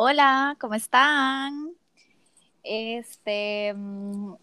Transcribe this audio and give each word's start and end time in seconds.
Hola, 0.00 0.56
¿cómo 0.60 0.74
están? 0.74 1.72
Este, 2.62 3.74
mm, 3.74 4.34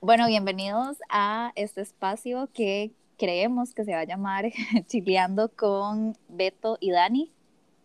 bueno, 0.00 0.26
bienvenidos 0.26 0.98
a 1.08 1.52
este 1.54 1.82
espacio 1.82 2.48
que 2.52 2.90
creemos 3.16 3.74
que 3.74 3.84
se 3.84 3.92
va 3.92 4.00
a 4.00 4.04
llamar 4.06 4.46
Chileando 4.88 5.52
con 5.54 6.16
Beto 6.28 6.78
y 6.80 6.90
Dani. 6.90 7.30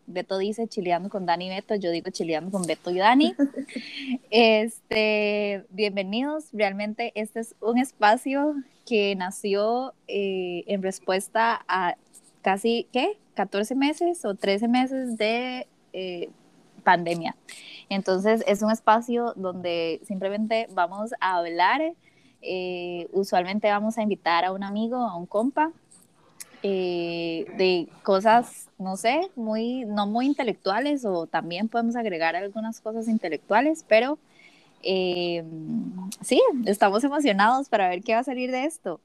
Beto 0.08 0.40
dice 0.40 0.68
chileando 0.68 1.10
con 1.10 1.28
Dani 1.28 1.46
y 1.46 1.50
Beto, 1.50 1.76
yo 1.76 1.92
digo 1.92 2.10
chileando 2.10 2.50
con 2.50 2.66
Beto 2.66 2.90
y 2.90 2.98
Dani. 2.98 3.36
Este, 4.32 5.66
bienvenidos, 5.70 6.46
realmente 6.52 7.12
este 7.14 7.42
es 7.42 7.54
un 7.62 7.78
espacio 7.78 8.56
que 8.88 9.16
nació 9.16 9.94
eh, 10.08 10.64
en 10.66 10.82
respuesta 10.82 11.64
a 11.68 11.96
casi, 12.42 12.88
¿qué? 12.92 13.20
14 13.36 13.76
meses 13.76 14.26
o 14.26 14.34
13 14.34 14.68
meses 14.68 15.16
de 15.16 15.68
eh, 15.94 16.32
pandemia. 16.84 17.36
Entonces 17.90 18.44
es 18.48 18.62
un 18.62 18.72
espacio 18.72 19.34
donde 19.36 20.02
simplemente 20.06 20.68
vamos 20.74 21.12
a 21.20 21.38
hablar, 21.38 21.82
eh, 22.42 23.08
usualmente 23.12 23.70
vamos 23.70 23.98
a 23.98 24.02
invitar 24.02 24.46
a 24.46 24.52
un 24.52 24.64
amigo, 24.64 24.98
a 24.98 25.16
un 25.16 25.26
compa, 25.26 25.72
eh, 26.66 27.46
de 27.58 27.90
cosas, 28.04 28.70
no 28.78 28.96
sé, 28.96 29.30
muy, 29.36 29.86
no 29.86 30.08
muy 30.08 30.26
intelectuales 30.26 31.04
o 31.04 31.28
también 31.28 31.68
podemos 31.68 31.96
agregar 31.96 32.36
algunas 32.36 32.80
cosas 32.80 33.08
intelectuales, 33.10 33.84
pero 33.88 34.18
eh, 34.82 35.44
sí, 36.22 36.42
estamos 36.66 37.04
emocionados 37.04 37.68
para 37.70 37.90
ver 37.90 38.02
qué 38.02 38.14
va 38.14 38.20
a 38.20 38.24
salir 38.24 38.52
de 38.52 38.66
esto. 38.66 39.02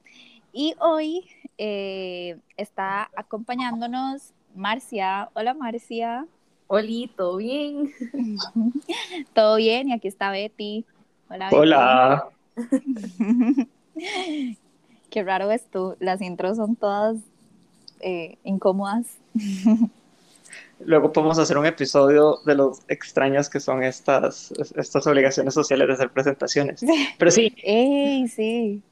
Y 0.53 0.73
hoy 0.79 1.25
está 1.57 3.09
acompañándonos 3.15 4.33
Marcia. 4.55 5.29
Hola 5.33 5.53
Marcia. 5.53 6.25
Hola, 6.71 7.09
¿todo 7.17 7.37
bien? 7.37 7.91
Todo 9.33 9.55
bien, 9.55 9.89
y 9.89 9.93
aquí 9.93 10.07
está 10.07 10.29
Betty. 10.29 10.85
Hola. 11.27 11.49
Hola. 11.51 12.29
Qué 15.09 15.23
raro 15.23 15.49
es 15.49 15.65
tú, 15.71 15.95
las 15.99 16.21
intros 16.21 16.57
son 16.57 16.75
todas 16.75 17.17
eh, 18.01 18.37
incómodas. 18.43 19.07
Luego 20.85 21.11
podemos 21.11 21.39
hacer 21.39 21.57
un 21.57 21.65
episodio 21.65 22.37
de 22.45 22.53
los 22.53 22.81
extrañas 22.87 23.49
que 23.49 23.59
son 23.59 23.81
estas, 23.81 24.51
estas 24.75 25.07
obligaciones 25.07 25.55
sociales 25.55 25.87
de 25.87 25.93
hacer 25.95 26.11
presentaciones. 26.11 26.85
Pero 27.17 27.31
sí. 27.31 27.51
Ey, 27.63 28.27
sí. 28.27 28.83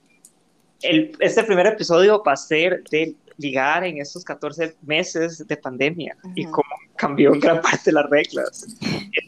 El, 0.82 1.16
este 1.20 1.44
primer 1.44 1.68
episodio 1.68 2.24
va 2.24 2.34
a 2.34 2.38
ser 2.38 2.84
de 2.90 3.14
ligar 3.38 3.84
en 3.84 4.00
estos 4.00 4.24
14 4.24 4.76
meses 4.82 5.48
de 5.48 5.58
pandemia 5.58 6.18
y 6.36 6.46
cómo 6.46 6.70
cambió 6.96 7.34
en 7.34 7.40
gran 7.40 7.62
parte 7.62 7.92
las 7.92 8.10
reglas. 8.10 8.66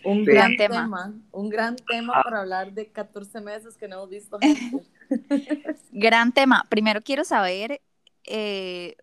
Un 0.03 0.19
este, 0.19 0.33
gran 0.33 0.57
tema. 0.57 1.13
un 1.31 1.49
gran 1.49 1.75
tema 1.75 2.13
ah. 2.15 2.23
para 2.23 2.41
hablar 2.41 2.73
de 2.73 2.87
14 2.87 3.41
meses 3.41 3.75
que 3.77 3.87
no 3.87 3.97
hemos 3.97 4.09
visto. 4.09 4.39
gran 5.91 6.31
tema. 6.31 6.65
Primero 6.69 7.01
quiero 7.01 7.23
saber 7.23 7.81
eh, 8.25 8.95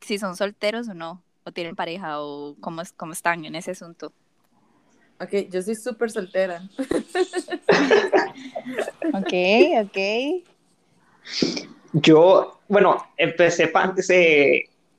si 0.00 0.18
son 0.18 0.36
solteros 0.36 0.88
o 0.88 0.94
no, 0.94 1.22
o 1.44 1.52
tienen 1.52 1.76
pareja, 1.76 2.20
o 2.20 2.56
cómo, 2.60 2.82
cómo 2.96 3.12
están 3.12 3.44
en 3.44 3.54
ese 3.54 3.70
asunto. 3.72 4.12
Ok, 5.20 5.50
yo 5.50 5.60
soy 5.62 5.74
súper 5.76 6.10
soltera. 6.10 6.68
ok, 9.14 9.32
ok. 9.84 9.98
Yo, 11.92 12.61
bueno, 12.72 13.06
empecé 13.18 13.70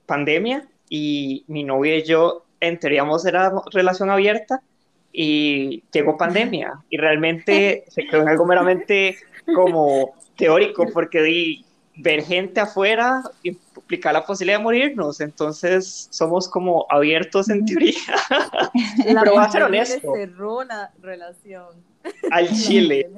pandemia 0.06 0.64
y 0.90 1.44
mi 1.48 1.64
novia 1.64 1.98
y 1.98 2.04
yo 2.04 2.46
en 2.60 2.78
teoría 2.78 3.04
era 3.26 3.52
relación 3.72 4.12
abierta 4.12 4.62
y 5.12 5.84
llegó 5.92 6.16
pandemia 6.16 6.74
y 6.92 6.98
realmente 6.98 7.84
se 7.88 8.06
quedó 8.06 8.22
en 8.22 8.30
algo 8.30 8.46
meramente 8.46 9.18
como 9.56 10.14
teórico 10.38 10.86
porque 10.94 11.24
di, 11.24 11.66
ver 11.98 12.24
gente 12.24 12.60
afuera 12.60 13.24
implica 13.42 14.14
la 14.14 14.24
posibilidad 14.24 14.60
de 14.60 14.64
morirnos, 14.64 15.20
entonces 15.20 16.10
somos 16.12 16.48
como 16.48 16.86
abiertos 16.92 17.50
en 17.50 17.66
teoría. 17.66 17.98
Pero 19.04 19.34
va 19.34 19.46
a 19.46 19.52
ser 19.52 19.64
honesto. 19.64 20.14
cerró 20.14 20.64
la 20.64 20.92
relación. 21.02 21.70
Al 22.30 22.50
Chile. 22.50 23.10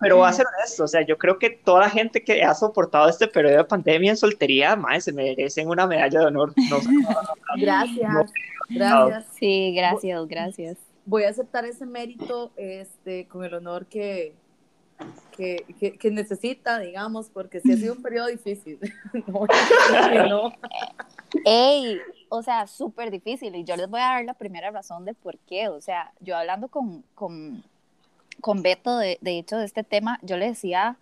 Pero 0.00 0.18
va 0.18 0.28
a 0.28 0.32
ser 0.32 0.46
honesto, 0.46 0.84
o 0.84 0.88
sea, 0.88 1.02
yo 1.02 1.16
creo 1.18 1.38
que 1.38 1.50
toda 1.50 1.80
la 1.80 1.90
gente 1.90 2.22
que 2.22 2.42
ha 2.42 2.54
soportado 2.54 3.08
este 3.08 3.28
periodo 3.28 3.58
de 3.58 3.64
pandemia 3.64 4.10
en 4.10 4.16
soltería, 4.16 4.76
más 4.76 5.04
se 5.04 5.12
merecen 5.12 5.68
una 5.68 5.86
medalla 5.86 6.20
de 6.20 6.26
honor. 6.26 6.52
gracias, 7.56 8.32
gracias. 8.68 9.26
Sí, 9.38 9.74
gracias, 9.74 10.26
gracias. 10.26 10.78
Voy 11.06 11.24
a 11.24 11.30
aceptar 11.30 11.64
ese 11.64 11.86
mérito 11.86 12.52
este, 12.56 13.28
con 13.28 13.44
el 13.44 13.54
honor 13.54 13.86
que, 13.86 14.34
que, 15.36 15.96
que, 15.98 16.10
necesita, 16.10 16.78
digamos, 16.78 17.28
porque 17.28 17.60
sí 17.60 17.72
ha 17.72 17.76
sido 17.76 17.94
un 17.94 18.02
periodo 18.02 18.28
difícil. 18.28 18.78
no, 20.28 20.52
Ey, 21.44 21.98
o 22.28 22.42
sea, 22.42 22.66
súper 22.66 23.10
difícil. 23.10 23.54
Y 23.54 23.64
yo 23.64 23.76
les 23.76 23.88
voy 23.88 24.00
a 24.00 24.04
dar 24.04 24.24
la 24.24 24.34
primera 24.34 24.70
razón 24.70 25.04
de 25.04 25.14
por 25.14 25.38
qué. 25.40 25.68
O 25.68 25.80
sea, 25.80 26.12
yo 26.20 26.36
hablando 26.36 26.68
con, 26.68 27.02
con 27.14 27.62
con 28.44 28.60
Beto, 28.60 28.98
de, 28.98 29.16
de, 29.22 29.38
hecho, 29.38 29.56
de 29.56 29.64
este 29.64 29.84
tema, 29.84 30.18
yo 30.20 30.36
le 30.36 30.48
decía 30.48 30.98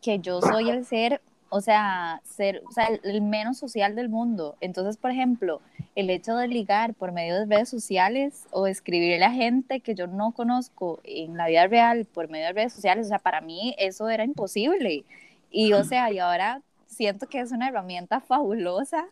que 0.00 0.18
yo 0.18 0.40
soy 0.40 0.70
el 0.70 0.86
ser, 0.86 1.20
o 1.50 1.60
sea, 1.60 2.22
ser, 2.24 2.62
o 2.66 2.72
sea, 2.72 2.88
el, 3.02 3.20
menos 3.20 3.58
social 3.58 3.94
del 3.94 4.08
mundo. 4.08 4.56
Entonces, 4.62 4.96
por 4.96 5.10
ejemplo, 5.10 5.60
el 5.94 6.08
hecho 6.08 6.36
de 6.36 6.48
ligar 6.48 6.94
por 6.94 7.12
medio 7.12 7.34
de 7.34 7.44
redes 7.44 7.68
sociales 7.68 8.46
o 8.50 8.66
escribirle 8.66 9.22
a 9.22 9.30
gente 9.30 9.80
que 9.80 9.94
yo 9.94 10.06
no 10.06 10.32
conozco 10.32 11.00
en 11.04 11.36
la 11.36 11.48
vida 11.48 11.66
real 11.66 12.06
por 12.06 12.30
medio 12.30 12.46
de 12.46 12.52
redes 12.54 12.72
sociales, 12.72 13.04
o 13.04 13.08
sea, 13.10 13.18
para 13.18 13.42
mí 13.42 13.74
eso 13.76 14.08
era 14.08 14.24
imposible. 14.24 15.04
Y, 15.50 15.74
o 15.74 15.84
sea, 15.84 16.10
y 16.10 16.18
ahora 16.18 16.62
siento 16.86 17.26
que 17.26 17.40
es 17.40 17.52
una 17.52 17.68
herramienta 17.68 18.20
fabulosa 18.20 19.06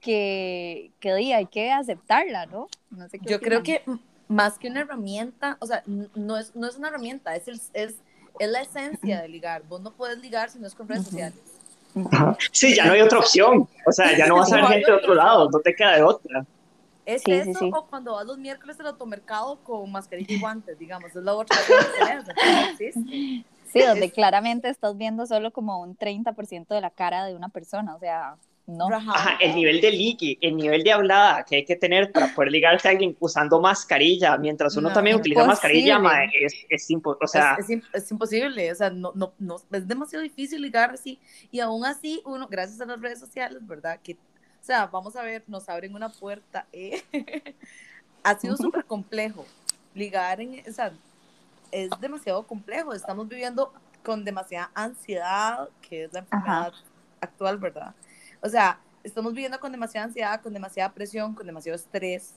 que, 0.00 0.92
que 0.98 1.12
hay 1.12 1.44
que 1.44 1.72
aceptarla, 1.72 2.46
¿no? 2.46 2.68
no 2.90 3.06
sé 3.10 3.18
qué 3.18 3.28
yo 3.28 3.38
creo 3.38 3.62
que 3.62 3.82
más 4.32 4.58
que 4.58 4.68
una 4.68 4.80
herramienta, 4.80 5.56
o 5.60 5.66
sea, 5.66 5.82
no 5.86 6.36
es, 6.36 6.54
no 6.56 6.68
es 6.68 6.76
una 6.76 6.88
herramienta, 6.88 7.36
es, 7.36 7.48
el, 7.48 7.60
es, 7.74 7.94
es 8.38 8.50
la 8.50 8.62
esencia 8.62 9.20
de 9.20 9.28
ligar. 9.28 9.62
Vos 9.68 9.80
no 9.80 9.92
puedes 9.92 10.18
ligar 10.18 10.50
si 10.50 10.58
no 10.58 10.66
es 10.66 10.74
con 10.74 10.88
redes 10.88 11.04
sociales. 11.04 11.38
Sí, 12.52 12.74
ya 12.74 12.86
no 12.86 12.92
hay 12.92 13.02
otra 13.02 13.18
opción. 13.18 13.68
O 13.86 13.92
sea, 13.92 14.16
ya 14.16 14.26
no 14.26 14.36
vas 14.36 14.52
a 14.52 14.56
ver 14.56 14.64
gente 14.66 14.90
de 14.90 14.96
otro 14.96 15.14
lado, 15.14 15.50
no 15.50 15.60
te 15.60 15.74
queda 15.74 15.96
de 15.96 16.02
otra. 16.02 16.44
Es 17.04 17.22
eso 17.26 17.66
o 17.66 17.86
cuando 17.86 18.14
vas 18.14 18.24
los 18.24 18.38
miércoles 18.38 18.78
al 18.78 18.86
automercado 18.86 19.58
con 19.64 19.90
mascarilla 19.90 20.34
y 20.34 20.40
guantes, 20.40 20.78
digamos, 20.78 21.10
es 21.14 21.22
la 21.22 21.34
otra 21.34 21.56
opción 21.58 22.94
Sí, 23.72 23.80
donde 23.80 24.10
claramente 24.10 24.68
estás 24.68 24.96
viendo 24.96 25.26
solo 25.26 25.50
como 25.50 25.80
un 25.80 25.96
30% 25.96 26.68
de 26.68 26.80
la 26.80 26.90
cara 26.90 27.24
de 27.24 27.34
una 27.34 27.48
persona, 27.48 27.94
o 27.94 27.98
sea, 27.98 28.36
no. 28.66 28.88
el 29.40 29.54
nivel 29.54 29.80
de 29.80 29.90
ligue, 29.90 30.38
el 30.40 30.56
nivel 30.56 30.84
de 30.84 30.92
hablada 30.92 31.44
que 31.44 31.56
hay 31.56 31.64
que 31.64 31.74
tener 31.74 32.12
para 32.12 32.32
poder 32.32 32.52
ligarse 32.52 32.88
a 32.88 32.92
alguien 32.92 33.16
usando 33.18 33.60
mascarilla, 33.60 34.36
mientras 34.36 34.76
uno 34.76 34.92
también 34.92 35.16
utiliza 35.16 35.44
mascarilla, 35.44 36.00
es, 36.32 36.54
es, 36.68 36.88
o 37.04 37.26
sea, 37.26 37.56
es, 37.92 38.10
imposible, 38.10 38.70
o 38.70 38.74
sea, 38.74 38.90
no, 38.90 39.12
no, 39.14 39.32
no, 39.38 39.56
es 39.72 39.88
demasiado 39.88 40.22
difícil 40.22 40.62
ligar 40.62 40.90
así, 40.90 41.18
y 41.50 41.58
aún 41.58 41.84
así 41.84 42.22
uno, 42.24 42.46
gracias 42.48 42.80
a 42.80 42.86
las 42.86 43.00
redes 43.00 43.18
sociales, 43.18 43.58
¿verdad? 43.66 43.98
Que, 44.02 44.12
o 44.14 44.64
sea, 44.64 44.86
vamos 44.86 45.16
a 45.16 45.22
ver, 45.22 45.42
nos 45.48 45.68
abren 45.68 45.94
una 45.94 46.08
puerta, 46.08 46.66
¿eh? 46.72 47.02
ha 48.22 48.38
sido 48.38 48.56
súper 48.56 48.84
complejo 48.84 49.44
ligar, 49.92 50.40
en, 50.40 50.62
o 50.68 50.72
sea, 50.72 50.92
es 51.72 51.90
demasiado 52.00 52.46
complejo, 52.46 52.92
estamos 52.92 53.28
viviendo 53.28 53.72
con 54.04 54.24
demasiada 54.24 54.70
ansiedad, 54.74 55.68
que 55.80 56.04
es 56.04 56.12
la 56.12 56.20
enfermedad 56.20 56.72
actual, 57.20 57.58
¿verdad? 57.58 57.94
O 58.42 58.48
sea, 58.48 58.80
estamos 59.04 59.32
viviendo 59.32 59.58
con 59.60 59.72
demasiada 59.72 60.06
ansiedad, 60.06 60.40
con 60.40 60.52
demasiada 60.52 60.92
presión, 60.92 61.34
con 61.34 61.46
demasiado 61.46 61.76
estrés. 61.76 62.34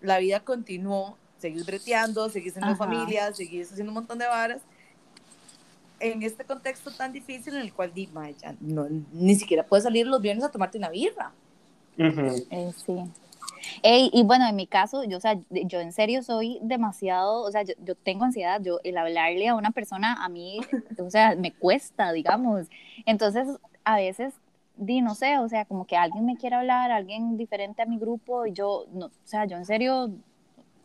La 0.00 0.18
vida 0.18 0.40
continuó, 0.40 1.16
seguís 1.38 1.64
breteando, 1.64 2.28
seguís 2.28 2.54
siendo 2.54 2.76
familia, 2.76 3.32
seguís 3.32 3.70
haciendo 3.70 3.90
un 3.90 3.94
montón 3.94 4.18
de 4.18 4.26
varas. 4.26 4.62
En 6.00 6.22
este 6.22 6.44
contexto 6.44 6.90
tan 6.90 7.12
difícil 7.12 7.54
en 7.54 7.60
el 7.60 7.72
cual 7.72 7.92
di, 7.92 8.08
ya 8.40 8.56
no, 8.60 8.86
ni 9.12 9.34
siquiera 9.34 9.64
puedes 9.64 9.84
salir 9.84 10.06
los 10.06 10.20
viernes 10.22 10.44
a 10.44 10.50
tomarte 10.50 10.78
una 10.78 10.88
birra. 10.88 11.32
Eh, 11.98 12.72
sí. 12.86 12.94
y 13.82 14.22
bueno, 14.24 14.48
en 14.48 14.56
mi 14.56 14.66
caso, 14.66 15.04
yo, 15.04 15.18
o 15.18 15.20
sea, 15.20 15.38
yo 15.50 15.80
en 15.80 15.92
serio 15.92 16.22
soy 16.22 16.58
demasiado, 16.62 17.42
o 17.42 17.50
sea, 17.50 17.62
yo, 17.62 17.74
yo, 17.84 17.94
tengo 17.94 18.24
ansiedad, 18.24 18.62
yo 18.62 18.80
el 18.82 18.96
hablarle 18.96 19.48
a 19.48 19.54
una 19.54 19.72
persona 19.72 20.24
a 20.24 20.30
mí, 20.30 20.60
o 20.98 21.10
sea, 21.10 21.36
me 21.36 21.52
cuesta, 21.52 22.12
digamos. 22.12 22.66
Entonces, 23.04 23.46
a 23.84 23.96
veces 23.96 24.32
di, 24.80 25.02
no 25.02 25.14
sé, 25.14 25.38
o 25.38 25.48
sea, 25.48 25.66
como 25.66 25.86
que 25.86 25.96
alguien 25.96 26.24
me 26.24 26.36
quiere 26.36 26.56
hablar, 26.56 26.90
alguien 26.90 27.36
diferente 27.36 27.82
a 27.82 27.86
mi 27.86 27.98
grupo, 27.98 28.46
y 28.46 28.52
yo, 28.52 28.86
no, 28.92 29.06
o 29.06 29.10
sea, 29.24 29.44
yo 29.44 29.56
en 29.56 29.66
serio, 29.66 30.10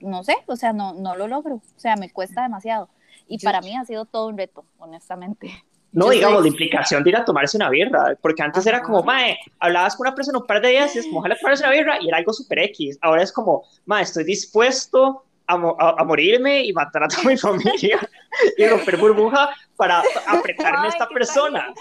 no 0.02 0.24
sé, 0.24 0.36
o 0.48 0.56
sea, 0.56 0.74
no, 0.74 0.94
no 0.94 1.16
lo 1.16 1.28
logro, 1.28 1.56
o 1.56 1.80
sea, 1.80 1.96
me 1.96 2.12
cuesta 2.12 2.44
demasiado. 2.44 2.90
Y 3.28 3.40
para 3.40 3.62
mí 3.62 3.76
ha 3.76 3.86
sido 3.86 4.06
todo 4.06 4.28
un 4.28 4.38
reto, 4.38 4.66
honestamente. 4.78 5.50
No, 5.94 6.10
digamos, 6.10 6.42
la 6.42 6.50
implicación 6.50 7.04
de 7.04 7.12
ir 7.12 7.16
a 7.16 7.24
tomarse 7.24 7.56
una 7.56 7.70
birra, 7.70 8.18
porque 8.22 8.44
antes 8.44 8.68
era 8.68 8.82
como, 8.82 9.02
mae, 9.02 9.38
hablabas 9.60 9.96
con 9.96 10.06
una 10.06 10.16
persona 10.16 10.40
un 10.40 10.46
par 10.46 10.62
de 10.62 10.70
días 10.70 10.94
y 10.94 11.00
es 11.00 11.06
como, 11.06 11.20
ojalá 11.20 11.38
tomarse 11.38 11.64
una 11.64 11.72
birra 11.72 11.98
y 12.02 12.10
era 12.10 12.18
algo 12.18 12.34
super 12.34 12.60
X. 12.60 13.00
Ahora 13.02 13.24
es 13.24 13.32
como, 13.32 13.64
mae, 13.86 14.04
estoy 14.04 14.26
dispuesto 14.26 15.24
a, 15.48 15.54
a, 15.54 16.04
morirme 16.04 16.66
y 16.66 16.74
matar 16.74 17.06
a 17.06 17.08
toda 17.08 17.24
mi 17.24 17.38
familia 17.38 18.10
y 18.58 18.68
romper 18.68 18.98
burbuja 18.98 19.50
para 19.78 20.04
apretarme 20.28 20.88
a 20.88 20.90
esta 20.90 21.08
persona. 21.08 21.74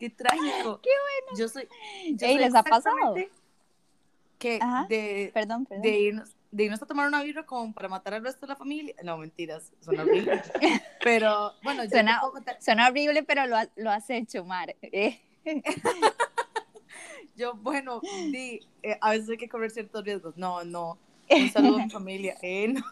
Qué 0.00 0.08
trágico. 0.08 0.80
Qué 0.80 0.90
bueno. 0.90 1.38
Yo 1.38 1.46
soy. 1.46 1.68
Yo 2.12 2.26
¿les 2.38 2.54
ha 2.54 2.62
pasado? 2.62 3.14
Que 4.38 4.58
de, 4.88 5.30
perdón, 5.34 5.66
perdón. 5.66 5.82
De 5.82 6.00
irnos, 6.00 6.30
de 6.50 6.64
irnos 6.64 6.80
a 6.80 6.86
tomar 6.86 7.06
una 7.06 7.22
birra 7.22 7.44
como 7.44 7.74
para 7.74 7.90
matar 7.90 8.14
al 8.14 8.24
resto 8.24 8.46
de 8.46 8.52
la 8.54 8.56
familia. 8.56 8.94
No, 9.04 9.18
mentiras, 9.18 9.70
suena 9.80 10.02
horrible. 10.02 10.42
pero 11.04 11.52
bueno, 11.62 11.86
suena, 11.90 12.22
suena 12.60 12.88
horrible, 12.88 13.22
pero 13.24 13.46
lo, 13.46 13.58
lo 13.76 13.90
has 13.90 14.08
hecho, 14.08 14.42
Mar. 14.42 14.74
¿eh? 14.80 15.20
yo, 17.36 17.54
bueno, 17.56 18.00
sí, 18.02 18.60
eh, 18.82 18.96
a 19.02 19.10
veces 19.10 19.28
hay 19.28 19.36
que 19.36 19.50
correr 19.50 19.70
ciertos 19.70 20.02
riesgos. 20.02 20.38
No, 20.38 20.64
no. 20.64 20.96
Un 21.28 21.50
saludo 21.50 21.76
a 21.76 21.84
mi 21.84 21.90
familia. 21.90 22.36
Eh, 22.40 22.68
no. 22.68 22.82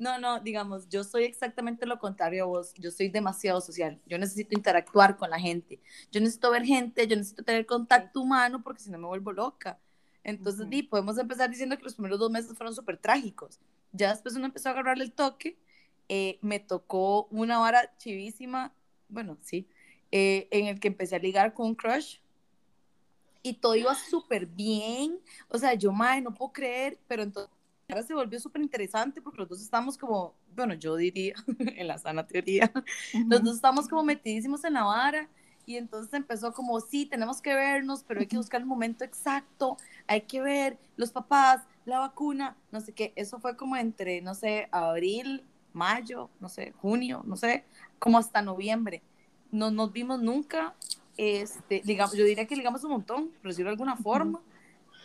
No, 0.00 0.18
no, 0.18 0.40
digamos, 0.40 0.88
yo 0.88 1.04
soy 1.04 1.24
exactamente 1.24 1.84
lo 1.84 1.98
contrario 1.98 2.44
a 2.44 2.46
vos. 2.46 2.72
Yo 2.78 2.90
soy 2.90 3.10
demasiado 3.10 3.60
social. 3.60 4.00
Yo 4.06 4.16
necesito 4.16 4.56
interactuar 4.56 5.18
con 5.18 5.28
la 5.28 5.38
gente. 5.38 5.78
Yo 6.10 6.20
necesito 6.20 6.50
ver 6.50 6.64
gente, 6.64 7.06
yo 7.06 7.16
necesito 7.16 7.44
tener 7.44 7.66
contacto 7.66 8.22
humano 8.22 8.62
porque 8.62 8.80
si 8.80 8.90
no 8.90 8.96
me 8.96 9.06
vuelvo 9.06 9.30
loca. 9.30 9.78
Entonces, 10.24 10.66
podemos 10.88 11.18
empezar 11.18 11.50
diciendo 11.50 11.76
que 11.76 11.84
los 11.84 11.96
primeros 11.96 12.18
dos 12.18 12.30
meses 12.30 12.56
fueron 12.56 12.74
súper 12.74 12.96
trágicos. 12.96 13.60
Ya 13.92 14.08
después 14.08 14.34
uno 14.34 14.46
empezó 14.46 14.70
a 14.70 14.72
agarrarle 14.72 15.04
el 15.04 15.12
toque. 15.12 15.58
Eh, 16.08 16.38
me 16.40 16.60
tocó 16.60 17.26
una 17.30 17.58
vara 17.58 17.94
chivísima, 17.98 18.72
bueno, 19.10 19.36
sí, 19.42 19.68
eh, 20.12 20.48
en 20.50 20.66
el 20.66 20.80
que 20.80 20.88
empecé 20.88 21.16
a 21.16 21.18
ligar 21.18 21.52
con 21.52 21.66
un 21.66 21.74
crush 21.74 22.20
y 23.42 23.52
todo 23.52 23.76
iba 23.76 23.94
súper 24.10 24.46
bien. 24.46 25.20
O 25.50 25.58
sea, 25.58 25.74
yo, 25.74 25.92
madre, 25.92 26.22
no 26.22 26.34
puedo 26.34 26.52
creer, 26.52 26.98
pero 27.06 27.22
entonces 27.22 27.52
ahora 27.90 28.02
se 28.02 28.14
volvió 28.14 28.40
súper 28.40 28.62
interesante 28.62 29.20
porque 29.20 29.38
los 29.38 29.48
dos 29.48 29.60
estamos 29.60 29.98
como, 29.98 30.34
bueno, 30.54 30.74
yo 30.74 30.96
diría, 30.96 31.34
en 31.58 31.86
la 31.86 31.98
sana 31.98 32.26
teoría, 32.26 32.72
los 33.28 33.42
dos 33.42 33.56
estamos 33.56 33.88
como 33.88 34.02
metidísimos 34.02 34.64
en 34.64 34.74
la 34.74 34.84
vara 34.84 35.28
y 35.66 35.76
entonces 35.76 36.12
empezó 36.14 36.52
como, 36.52 36.80
sí, 36.80 37.06
tenemos 37.06 37.40
que 37.40 37.54
vernos, 37.54 38.02
pero 38.02 38.20
hay 38.20 38.26
que 38.26 38.36
buscar 38.36 38.60
el 38.60 38.66
momento 38.66 39.04
exacto, 39.04 39.76
hay 40.06 40.22
que 40.22 40.40
ver 40.40 40.78
los 40.96 41.12
papás, 41.12 41.62
la 41.84 42.00
vacuna, 42.00 42.56
no 42.72 42.80
sé 42.80 42.92
qué, 42.92 43.12
eso 43.16 43.38
fue 43.38 43.56
como 43.56 43.76
entre, 43.76 44.20
no 44.20 44.34
sé, 44.34 44.68
abril, 44.72 45.44
mayo, 45.72 46.28
no 46.40 46.48
sé, 46.48 46.72
junio, 46.80 47.22
no 47.24 47.36
sé, 47.36 47.64
como 47.98 48.18
hasta 48.18 48.42
noviembre. 48.42 49.02
No 49.52 49.70
nos 49.70 49.92
vimos 49.92 50.20
nunca, 50.20 50.74
este, 51.16 51.82
digamos, 51.84 52.16
yo 52.16 52.24
diría 52.24 52.46
que 52.46 52.56
ligamos 52.56 52.82
un 52.84 52.92
montón, 52.92 53.28
por 53.40 53.50
decirlo 53.50 53.70
de 53.70 53.74
alguna 53.74 53.96
forma, 53.96 54.40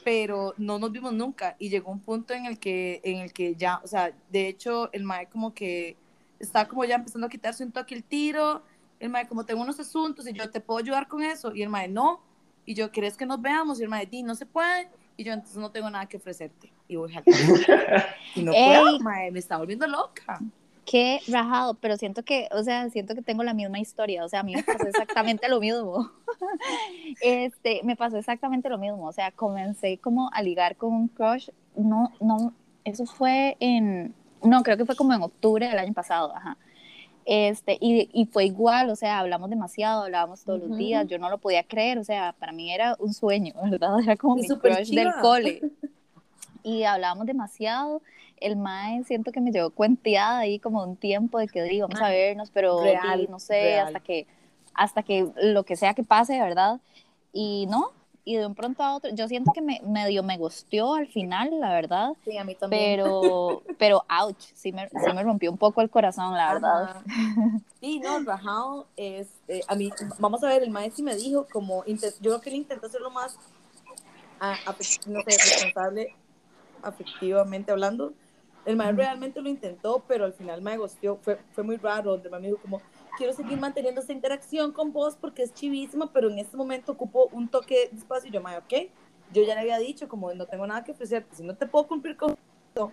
pero 0.05 0.53
no 0.57 0.77
nos 0.77 0.91
vimos 0.91 1.13
nunca. 1.13 1.55
Y 1.57 1.69
llegó 1.69 1.91
un 1.91 1.99
punto 1.99 2.35
en 2.35 2.45
el 2.45 2.59
que, 2.59 3.01
en 3.03 3.17
el 3.17 3.33
que 3.33 3.55
ya, 3.55 3.81
o 3.83 3.87
sea, 3.87 4.13
de 4.29 4.47
hecho 4.47 4.93
el 4.93 5.03
mae 5.03 5.25
como 5.27 5.55
que 5.55 5.97
está 6.37 6.67
como 6.67 6.85
ya 6.85 6.95
empezando 6.95 7.25
a 7.25 7.29
quitarse 7.29 7.63
un 7.63 7.71
toque 7.71 7.95
el 7.95 8.03
tiro, 8.03 8.61
el 8.99 9.09
mae 9.09 9.27
como 9.27 9.47
tengo 9.47 9.63
unos 9.63 9.79
asuntos 9.79 10.27
y 10.27 10.33
yo 10.33 10.51
te 10.51 10.61
puedo 10.61 10.77
ayudar 10.77 11.07
con 11.07 11.23
eso 11.23 11.55
y 11.55 11.63
el 11.63 11.69
mae 11.69 11.87
no, 11.87 12.21
y 12.67 12.75
yo, 12.75 12.91
¿querés 12.91 13.17
que 13.17 13.25
nos 13.25 13.41
veamos? 13.41 13.79
Y 13.79 13.83
el 13.83 13.89
mae, 13.89 14.05
di, 14.05 14.21
no 14.21 14.35
se 14.35 14.45
puede, 14.45 14.89
y 15.17 15.23
yo 15.23 15.33
entonces 15.33 15.57
no 15.57 15.71
tengo 15.71 15.89
nada 15.89 16.05
que 16.05 16.17
ofrecerte. 16.17 16.71
Y 16.87 16.97
voy 16.97 17.11
a 17.15 17.23
y 18.35 18.43
no 18.43 18.51
puedo, 18.51 18.99
mae, 18.99 19.31
me 19.31 19.39
está 19.39 19.57
volviendo 19.57 19.87
loca 19.87 20.39
qué 20.85 21.19
rajado, 21.27 21.73
pero 21.75 21.97
siento 21.97 22.23
que, 22.23 22.47
o 22.51 22.63
sea, 22.63 22.89
siento 22.89 23.15
que 23.15 23.21
tengo 23.21 23.43
la 23.43 23.53
misma 23.53 23.79
historia, 23.79 24.23
o 24.23 24.29
sea, 24.29 24.41
a 24.41 24.43
mí 24.43 24.55
me 24.55 24.63
pasó 24.63 24.87
exactamente 24.87 25.49
lo 25.49 25.59
mismo. 25.59 26.11
Este, 27.21 27.79
me 27.83 27.95
pasó 27.95 28.17
exactamente 28.17 28.67
lo 28.67 28.77
mismo, 28.77 29.07
o 29.07 29.11
sea, 29.13 29.31
comencé 29.31 29.97
como 29.97 30.29
a 30.33 30.41
ligar 30.41 30.75
con 30.75 30.93
un 30.93 31.07
crush, 31.07 31.49
no, 31.77 32.11
no, 32.19 32.53
eso 32.83 33.05
fue 33.05 33.55
en, 33.61 34.13
no, 34.43 34.61
creo 34.63 34.75
que 34.75 34.85
fue 34.85 34.97
como 34.97 35.13
en 35.13 35.21
octubre 35.21 35.67
del 35.67 35.79
año 35.79 35.93
pasado, 35.93 36.35
ajá. 36.35 36.57
Este, 37.25 37.77
y, 37.81 38.09
y 38.13 38.25
fue 38.27 38.45
igual, 38.45 38.89
o 38.89 38.95
sea, 38.95 39.19
hablamos 39.19 39.49
demasiado, 39.49 40.03
hablábamos 40.03 40.43
todos 40.43 40.59
los 40.59 40.77
días, 40.77 41.07
yo 41.07 41.17
no 41.17 41.29
lo 41.29 41.39
podía 41.39 41.63
creer, 41.63 41.97
o 41.97 42.03
sea, 42.03 42.35
para 42.37 42.51
mí 42.51 42.71
era 42.71 42.95
un 42.99 43.13
sueño, 43.13 43.53
¿verdad? 43.69 43.99
Era 44.01 44.15
como 44.15 44.35
mi 44.35 44.47
crush 44.47 44.89
del 44.89 45.11
cole. 45.21 45.61
Y 46.65 46.83
hablábamos 46.83 47.27
demasiado 47.27 48.01
el 48.37 48.55
mae 48.55 49.03
siento 49.03 49.31
que 49.31 49.39
me 49.39 49.51
llevó 49.51 49.69
cuenteada 49.69 50.39
ahí 50.39 50.57
como 50.57 50.83
un 50.83 50.97
tiempo 50.97 51.37
de 51.37 51.47
que 51.47 51.61
digo, 51.61 51.87
vamos 51.87 52.01
a 52.01 52.09
vernos, 52.09 52.49
pero 52.51 52.81
no 53.29 53.39
sé, 53.39 53.79
hasta 53.79 53.99
que 53.99 54.25
hasta 54.73 55.03
que 55.03 55.31
lo 55.37 55.63
que 55.63 55.75
sea 55.75 55.93
que 55.93 56.03
pase, 56.03 56.41
¿verdad? 56.41 56.81
Y 57.31 57.67
no, 57.67 57.91
y 58.25 58.35
de 58.37 58.47
un 58.47 58.55
pronto 58.55 58.81
a 58.81 58.95
otro, 58.95 59.11
yo 59.13 59.27
siento 59.27 59.53
que 59.53 59.61
me 59.61 59.79
medio 59.85 60.23
me 60.23 60.39
gusteó 60.39 60.95
al 60.95 61.07
final, 61.07 61.51
la 61.59 61.71
verdad. 61.71 62.13
Sí, 62.25 62.35
a 62.35 62.43
mí 62.43 62.55
también. 62.55 62.97
Pero, 62.97 63.61
pero 63.77 64.03
ouch, 64.09 64.41
sí 64.55 64.71
me, 64.71 64.89
sí 64.89 65.13
me 65.13 65.21
rompió 65.21 65.51
un 65.51 65.59
poco 65.59 65.81
el 65.81 65.91
corazón, 65.91 66.33
la 66.33 66.53
verdad. 66.53 66.95
Sí, 67.79 67.99
no, 67.99 68.19
rajado 68.23 68.87
es, 68.97 69.27
eh, 69.47 69.61
a 69.67 69.75
mí, 69.75 69.91
vamos 70.17 70.43
a 70.43 70.47
ver, 70.47 70.63
el 70.63 70.71
maestro 70.71 71.03
me 71.03 71.15
dijo 71.15 71.45
como, 71.53 71.85
yo 71.85 71.99
creo 72.19 72.41
que 72.41 72.49
él 72.49 72.55
intentó 72.55 72.87
hacerlo 72.87 73.11
más, 73.11 73.37
a, 74.39 74.57
no 75.05 75.21
sé, 75.21 75.25
responsable 75.25 76.15
afectivamente 76.85 77.71
hablando, 77.71 78.13
el 78.65 78.75
maestro 78.75 79.03
realmente 79.03 79.41
lo 79.41 79.49
intentó, 79.49 80.03
pero 80.07 80.25
al 80.25 80.33
final 80.33 80.61
me 80.61 80.77
gosteó. 80.77 81.17
Fue, 81.21 81.39
fue 81.51 81.63
muy 81.63 81.77
raro. 81.77 82.15
El 82.15 82.31
me 82.31 82.47
dijo 82.47 82.57
como, 82.57 82.81
quiero 83.17 83.31
seguir 83.31 83.59
manteniendo 83.59 84.01
esa 84.01 84.11
interacción 84.11 84.71
con 84.71 84.91
vos 84.91 85.15
porque 85.19 85.43
es 85.43 85.53
chivísima, 85.53 86.11
pero 86.11 86.29
en 86.29 86.39
este 86.39 86.57
momento 86.57 86.93
ocupo 86.93 87.29
un 87.31 87.47
toque 87.47 87.89
de 87.91 87.97
espacio. 87.97 88.29
Y 88.29 88.33
yo, 88.33 88.41
mae, 88.41 88.57
ok. 88.57 88.89
Yo 89.33 89.43
ya 89.43 89.55
le 89.55 89.61
había 89.61 89.77
dicho, 89.77 90.07
como 90.07 90.33
no 90.33 90.45
tengo 90.45 90.65
nada 90.65 90.83
que 90.83 90.91
ofrecerte, 90.91 91.35
si 91.35 91.43
no 91.43 91.55
te 91.55 91.67
puedo 91.67 91.87
cumplir 91.87 92.17
con 92.17 92.35
esto. 92.69 92.91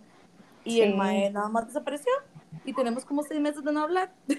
Y 0.65 0.81
el 0.81 0.95
mae 0.95 1.31
nada 1.31 1.49
más 1.49 1.67
desapareció. 1.67 2.13
Y 2.65 2.75
tenemos 2.75 3.05
como 3.05 3.23
seis 3.23 3.41
meses 3.41 3.65
de 3.65 3.73
no 3.73 3.83
hablar. 3.83 4.13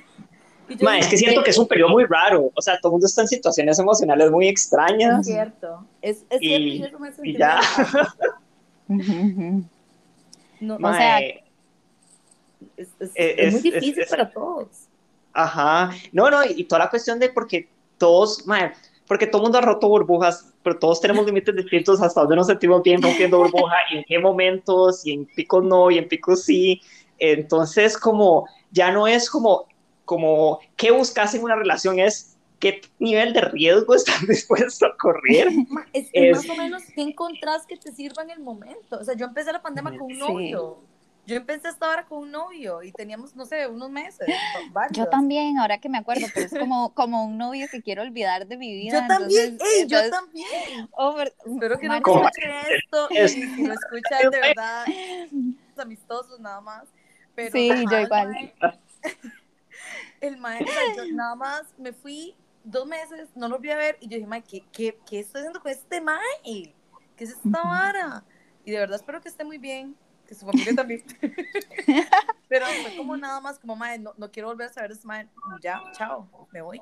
Yo, 0.69 0.89
es 0.91 1.07
que 1.07 1.17
siento 1.17 1.44
que 1.44 1.49
es 1.49 1.57
un 1.57 1.67
periodo 1.67 1.89
muy 1.89 2.06
raro. 2.06 2.49
O 2.56 2.61
sea, 2.61 2.79
todo 2.79 2.91
el 2.91 2.94
mundo 2.94 3.07
está 3.07 3.21
en 3.21 3.27
situaciones 3.27 3.77
emocionales 3.79 4.31
muy 4.31 4.47
extrañas. 4.47 5.19
Es 5.19 5.25
cierto. 5.25 5.85
Es, 6.01 6.25
es 6.29 6.41
y, 6.41 6.77
cierto. 6.77 6.97
Y, 7.21 7.31
y 7.31 7.38
ya. 7.38 7.59
No, 10.60 10.75
o 10.75 10.94
sea, 10.94 11.19
es, 12.78 13.54
muy 13.54 13.62
difícil 13.62 14.06
para 14.10 14.31
todos. 14.31 14.68
Ajá, 15.34 15.92
no, 16.12 16.30
no, 16.30 16.45
y 16.45 16.63
toda 16.63 16.80
la 16.80 16.90
cuestión 16.90 17.19
de 17.19 17.30
porque 17.30 17.68
todos, 17.98 18.45
mae, 18.45 18.72
porque 19.07 19.28
todo 19.28 19.42
el 19.42 19.44
mundo 19.44 19.57
ha 19.57 19.62
roto 19.62 19.88
burbujas, 19.88 20.54
pero 20.63 20.78
todos 20.78 21.01
tenemos 21.01 21.25
límites 21.25 21.56
distintos 21.56 22.01
hasta 22.01 22.22
donde 22.22 22.36
nos 22.36 22.48
sentimos 22.48 22.84
bien 22.84 23.01
rompiendo 23.01 23.40
burbuja, 23.40 23.75
y 23.92 23.98
en 23.98 24.04
qué 24.07 24.19
momentos, 24.19 25.06
y 25.06 25.13
en 25.13 25.25
picos 25.25 25.63
no, 25.63 25.92
y 25.92 25.98
en 25.98 26.07
picos 26.07 26.44
sí. 26.44 26.81
Entonces, 27.19 27.97
como, 27.97 28.47
ya 28.71 28.92
no 28.92 29.07
es 29.07 29.30
como, 29.30 29.66
como, 30.06 30.59
¿qué 30.76 30.92
buscas 30.92 31.33
en 31.35 31.44
una 31.44 31.56
relación? 31.56 32.00
Es 32.00 32.32
qué 32.63 32.81
nivel 32.97 33.33
de 33.33 33.41
riesgo 33.41 33.93
estás 33.95 34.25
dispuesto 34.25 34.85
a 34.85 34.97
correr. 34.97 35.49
Es, 35.91 36.07
es, 36.13 36.37
más 36.37 36.49
o 36.49 36.55
menos 36.55 36.83
qué 36.95 37.01
encontrás 37.01 37.65
que 37.67 37.75
te 37.75 37.91
sirva 37.91 38.23
en 38.23 38.29
el 38.29 38.39
momento. 38.39 38.99
O 38.99 39.03
sea, 39.03 39.15
yo 39.15 39.25
empecé 39.25 39.51
la 39.51 39.61
pandemia 39.61 39.97
con 39.97 40.11
un 40.11 40.17
novio. 40.17 40.79
Yo 41.25 41.37
empecé 41.37 41.69
esta 41.69 41.89
hora 41.89 42.05
con 42.05 42.19
un 42.19 42.31
novio 42.31 42.83
y 42.83 42.91
teníamos, 42.91 43.33
no 43.33 43.45
sé, 43.45 43.65
unos 43.67 43.89
meses. 43.89 44.27
Yo 44.91 45.07
también, 45.07 45.57
ahora 45.57 45.77
que 45.77 45.87
me 45.87 45.97
acuerdo, 45.97 46.27
pero 46.33 46.47
es 46.47 46.53
como, 46.53 46.93
como 46.93 47.23
un 47.23 47.37
novio 47.37 47.67
que 47.71 47.81
quiero 47.81 48.01
olvidar 48.01 48.45
de 48.45 48.57
mi 48.57 48.73
vida. 48.73 48.99
Yo 48.99 49.07
también, 49.07 49.57
yo 49.87 50.09
también. 50.09 50.89
Oh, 50.91 51.17
espero 51.21 51.79
que 51.79 51.87
no 51.87 51.95
escuche 51.95 52.41
esto 52.75 53.07
y 53.09 53.27
si 53.29 53.65
lo 53.65 53.73
escuchan 53.73 54.31
de 54.31 54.39
verdad, 54.41 54.85
amistosos 55.77 56.41
nada 56.41 56.59
más. 56.59 56.83
Pero 57.35 57.51
sí, 57.53 57.69
yo 57.89 57.99
igual. 57.99 58.53
El 60.19 60.37
maestro, 60.37 60.75
yo 60.97 61.05
nada 61.13 61.35
más 61.35 61.63
me 61.77 61.93
fui 61.93 62.35
dos 62.63 62.87
meses, 62.87 63.29
no 63.35 63.47
lo 63.47 63.59
vi 63.59 63.71
a 63.71 63.77
ver 63.77 63.97
y 63.99 64.07
yo 64.07 64.17
dije, 64.17 64.27
Mae, 64.27 64.43
¿qué, 64.43 64.63
qué, 64.71 64.97
qué 65.05 65.19
estoy 65.19 65.41
haciendo 65.41 65.61
con 65.61 65.71
este 65.71 66.01
Mae? 66.01 66.73
¿Qué 67.15 67.23
es 67.23 67.31
esta 67.31 67.61
vara? 67.61 68.23
Y 68.65 68.71
de 68.71 68.79
verdad 68.79 68.95
espero 68.95 69.21
que 69.21 69.29
esté 69.29 69.43
muy 69.43 69.57
bien, 69.57 69.95
que 70.27 70.35
su 70.35 70.45
familia 70.45 70.73
también. 70.75 71.03
Pero 72.47 72.65
fue 72.65 72.95
como 72.97 73.17
nada 73.17 73.39
más, 73.41 73.59
como 73.59 73.75
Mae, 73.75 73.99
no, 73.99 74.13
no 74.17 74.31
quiero 74.31 74.49
volver 74.49 74.69
a 74.69 74.73
saber 74.73 74.89
de 74.89 74.95
este 74.95 75.07
Mae, 75.07 75.27
ya, 75.61 75.81
chao, 75.93 76.29
me 76.51 76.61
voy. 76.61 76.81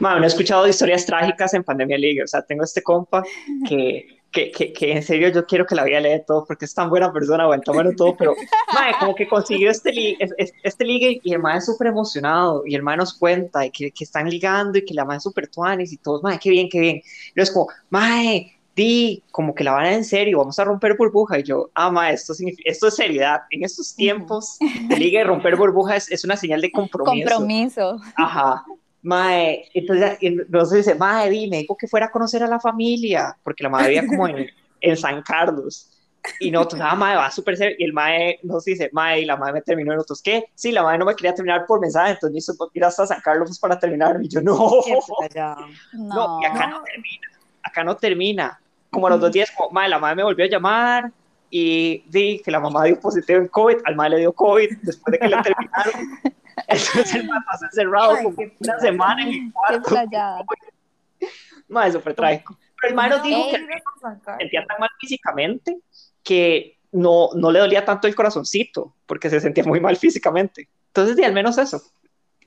Mae, 0.00 0.18
no 0.18 0.24
he 0.24 0.28
escuchado 0.28 0.66
historias 0.66 1.06
trágicas 1.06 1.54
en 1.54 1.64
Pandemia 1.64 1.98
League, 1.98 2.22
o 2.22 2.26
sea, 2.26 2.42
tengo 2.42 2.64
este 2.64 2.82
compa 2.82 3.22
que 3.68 4.21
que, 4.32 4.50
que, 4.50 4.72
que, 4.72 4.92
en 4.92 5.02
serio 5.02 5.28
yo 5.28 5.46
quiero 5.46 5.66
que 5.66 5.74
la 5.74 5.84
vida 5.84 6.00
le 6.00 6.08
dé 6.08 6.20
todo 6.20 6.44
porque 6.46 6.64
es 6.64 6.74
tan 6.74 6.88
buena 6.88 7.12
persona, 7.12 7.46
bueno 7.46 7.90
todo, 7.96 8.16
pero 8.16 8.34
mae, 8.74 8.94
como 8.98 9.14
que 9.14 9.28
consiguió 9.28 9.70
este, 9.70 9.92
li 9.92 10.16
este 10.62 10.84
ligue 10.84 11.20
y 11.22 11.34
el 11.34 11.40
mae 11.40 11.58
es 11.58 11.66
súper 11.66 11.88
emocionado 11.88 12.62
y 12.66 12.74
el 12.74 12.82
mae 12.82 12.96
nos 12.96 13.14
cuenta 13.14 13.66
y 13.66 13.70
que, 13.70 13.90
que, 13.90 14.04
están 14.04 14.28
ligando 14.28 14.78
y 14.78 14.84
que 14.84 14.94
la 14.94 15.04
mae 15.04 15.18
es 15.18 15.22
súper 15.22 15.48
tuanis 15.48 15.92
y 15.92 15.98
todos, 15.98 16.22
mae, 16.22 16.38
qué 16.38 16.50
bien, 16.50 16.68
qué 16.70 16.80
bien. 16.80 17.02
Y 17.36 17.40
es 17.40 17.50
como, 17.50 17.68
mae, 17.90 18.56
di, 18.74 19.22
como 19.30 19.54
que 19.54 19.64
la 19.64 19.72
van 19.72 19.84
a 19.84 19.92
en 19.92 20.04
serio, 20.04 20.38
vamos 20.38 20.58
a 20.58 20.64
romper 20.64 20.96
burbuja. 20.96 21.38
Y 21.38 21.42
yo, 21.42 21.70
ah, 21.74 21.90
ma, 21.90 22.10
esto, 22.10 22.32
esto 22.64 22.88
es 22.88 22.94
seriedad. 22.94 23.42
En 23.50 23.64
estos 23.64 23.94
tiempos 23.94 24.58
de 24.88 24.96
liga 24.96 25.24
romper 25.24 25.56
burbuja 25.56 25.96
es, 25.96 26.10
es, 26.10 26.24
una 26.24 26.36
señal 26.36 26.60
de 26.60 26.72
compromiso. 26.72 27.28
Compromiso. 27.28 28.00
Ajá. 28.16 28.64
Mae, 29.02 29.68
entonces, 29.74 30.18
entonces 30.20 30.86
dice, 30.86 30.94
mae, 30.94 31.28
di, 31.28 31.48
me 31.48 31.58
dijo 31.58 31.76
que 31.76 31.88
fuera 31.88 32.06
a 32.06 32.10
conocer 32.10 32.42
a 32.42 32.46
la 32.46 32.60
familia, 32.60 33.36
porque 33.42 33.64
la 33.64 33.68
madre 33.68 33.88
vivía 33.88 34.06
como 34.06 34.28
en, 34.28 34.46
en 34.80 34.96
San 34.96 35.22
Carlos. 35.22 35.88
Y 36.38 36.50
nosotros, 36.50 36.82
ah, 36.84 36.94
mae, 36.94 37.16
va 37.16 37.30
súper 37.30 37.56
serio. 37.56 37.76
Y 37.78 37.84
el 37.84 37.92
mae 37.92 38.38
nos 38.42 38.64
dice, 38.64 38.90
mae, 38.92 39.22
y 39.22 39.24
la 39.24 39.36
madre 39.36 39.54
me 39.54 39.62
terminó. 39.62 39.92
Y 39.92 39.96
nosotros, 39.96 40.22
¿qué? 40.22 40.44
Sí, 40.54 40.70
la 40.70 40.82
madre 40.82 40.98
no 40.98 41.04
me 41.04 41.16
quería 41.16 41.34
terminar 41.34 41.66
por 41.66 41.80
mensaje, 41.80 42.12
entonces 42.12 42.32
me 42.32 42.38
hizo 42.38 42.70
ir 42.72 42.84
hasta 42.84 43.06
San 43.06 43.20
Carlos 43.20 43.58
para 43.58 43.78
terminar. 43.78 44.18
Y 44.22 44.28
yo, 44.28 44.40
no. 44.40 44.56
No, 45.92 46.08
no 46.14 46.40
y 46.40 46.44
acá 46.44 46.66
no 46.68 46.82
termina. 46.82 47.28
Acá 47.62 47.84
no 47.84 47.96
termina. 47.96 48.60
Como 48.90 49.06
a 49.06 49.10
los 49.10 49.20
dos 49.20 49.32
días, 49.32 49.50
como, 49.50 49.70
mae, 49.70 49.88
la 49.88 49.98
madre 49.98 50.16
me 50.16 50.22
volvió 50.22 50.44
a 50.44 50.48
llamar 50.48 51.10
y 51.50 52.04
di 52.08 52.40
que 52.40 52.50
la 52.50 52.60
mamá 52.60 52.84
dio 52.84 53.00
positivo 53.00 53.40
en 53.40 53.48
COVID, 53.48 53.78
al 53.84 53.96
mae 53.96 54.10
le 54.10 54.18
dio 54.18 54.32
COVID 54.32 54.78
después 54.82 55.12
de 55.12 55.18
que 55.18 55.28
le 55.28 55.42
terminaron. 55.42 55.92
Entonces 56.66 57.14
el 57.14 57.28
mae 57.28 57.40
pasó 57.46 57.64
encerrado 57.66 58.16
como 58.22 58.36
una 58.60 58.78
semana 58.80 59.22
en 59.22 59.28
mi 59.28 59.50
cuarto. 59.50 59.94
Mae, 61.68 61.88
eso 61.88 62.00
fue 62.00 62.12
trágico. 62.12 62.58
Pero 62.80 62.90
el 62.90 62.94
mae 62.94 63.08
nos 63.08 63.22
dijo 63.22 63.50
que 63.50 63.58
se 63.58 64.36
sentía 64.38 64.66
tan 64.66 64.78
mal 64.80 64.90
físicamente 65.00 65.78
que 66.22 66.76
no, 66.90 67.30
no 67.34 67.50
le 67.50 67.60
dolía 67.60 67.84
tanto 67.84 68.06
el 68.06 68.14
corazoncito, 68.14 68.94
porque 69.06 69.30
se 69.30 69.40
sentía 69.40 69.64
muy 69.64 69.80
mal 69.80 69.96
físicamente. 69.96 70.68
Entonces, 70.88 71.16
di 71.16 71.24
al 71.24 71.32
menos 71.32 71.56
eso. 71.56 71.82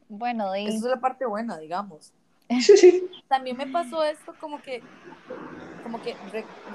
Bueno, 0.07 0.51
di... 0.53 0.67
Esa 0.67 0.75
es 0.75 0.83
la 0.83 1.00
parte 1.00 1.25
buena, 1.25 1.57
digamos. 1.57 2.13
Sí, 2.62 2.77
sí. 2.77 3.09
También 3.27 3.57
me 3.57 3.65
pasó 3.65 4.03
esto 4.03 4.35
como 4.39 4.62
que, 4.62 4.83
como 5.81 6.00
que 6.01 6.15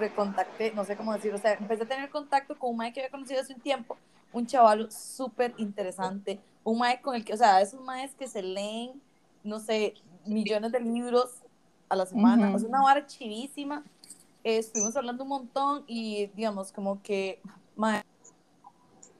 recontacté, 0.01 0.73
no 0.73 0.85
sé 0.85 0.97
cómo 0.97 1.13
decir, 1.13 1.33
o 1.33 1.39
sea, 1.39 1.53
empecé 1.53 1.85
a 1.85 1.87
tener 1.87 2.11
contacto 2.11 2.59
con 2.59 2.71
un 2.71 2.79
mae 2.79 2.93
que 2.93 3.01
había 3.01 3.11
conocido 3.11 3.41
hace 3.41 3.55
un 3.55 3.61
tiempo, 3.61 3.97
un 4.33 4.47
chaval 4.47 4.91
súper 4.91 5.55
interesante, 5.59 6.41
un 6.65 6.79
mae 6.79 7.01
con 7.01 7.15
el 7.15 7.25
que, 7.25 7.35
o 7.35 7.37
sea, 7.37 7.61
esos 7.61 7.81
maes 7.81 8.15
que 8.15 8.29
se 8.29 8.43
leen, 8.43 9.01
no 9.43 9.59
sé, 9.59 9.95
millones 10.27 10.73
de 10.73 10.81
libros 10.81 11.43
a 11.89 11.97
la 11.97 12.07
semana, 12.07 12.55
es 12.55 12.63
una 12.63 12.83
vara 12.83 13.07
chivísima, 13.07 13.85
estuvimos 14.45 14.97
hablando 14.97 15.25
un 15.25 15.31
montón 15.31 15.85
y 15.87 16.27
digamos 16.37 16.73
como 16.73 17.03
que 17.03 17.41
mae, 17.77 18.05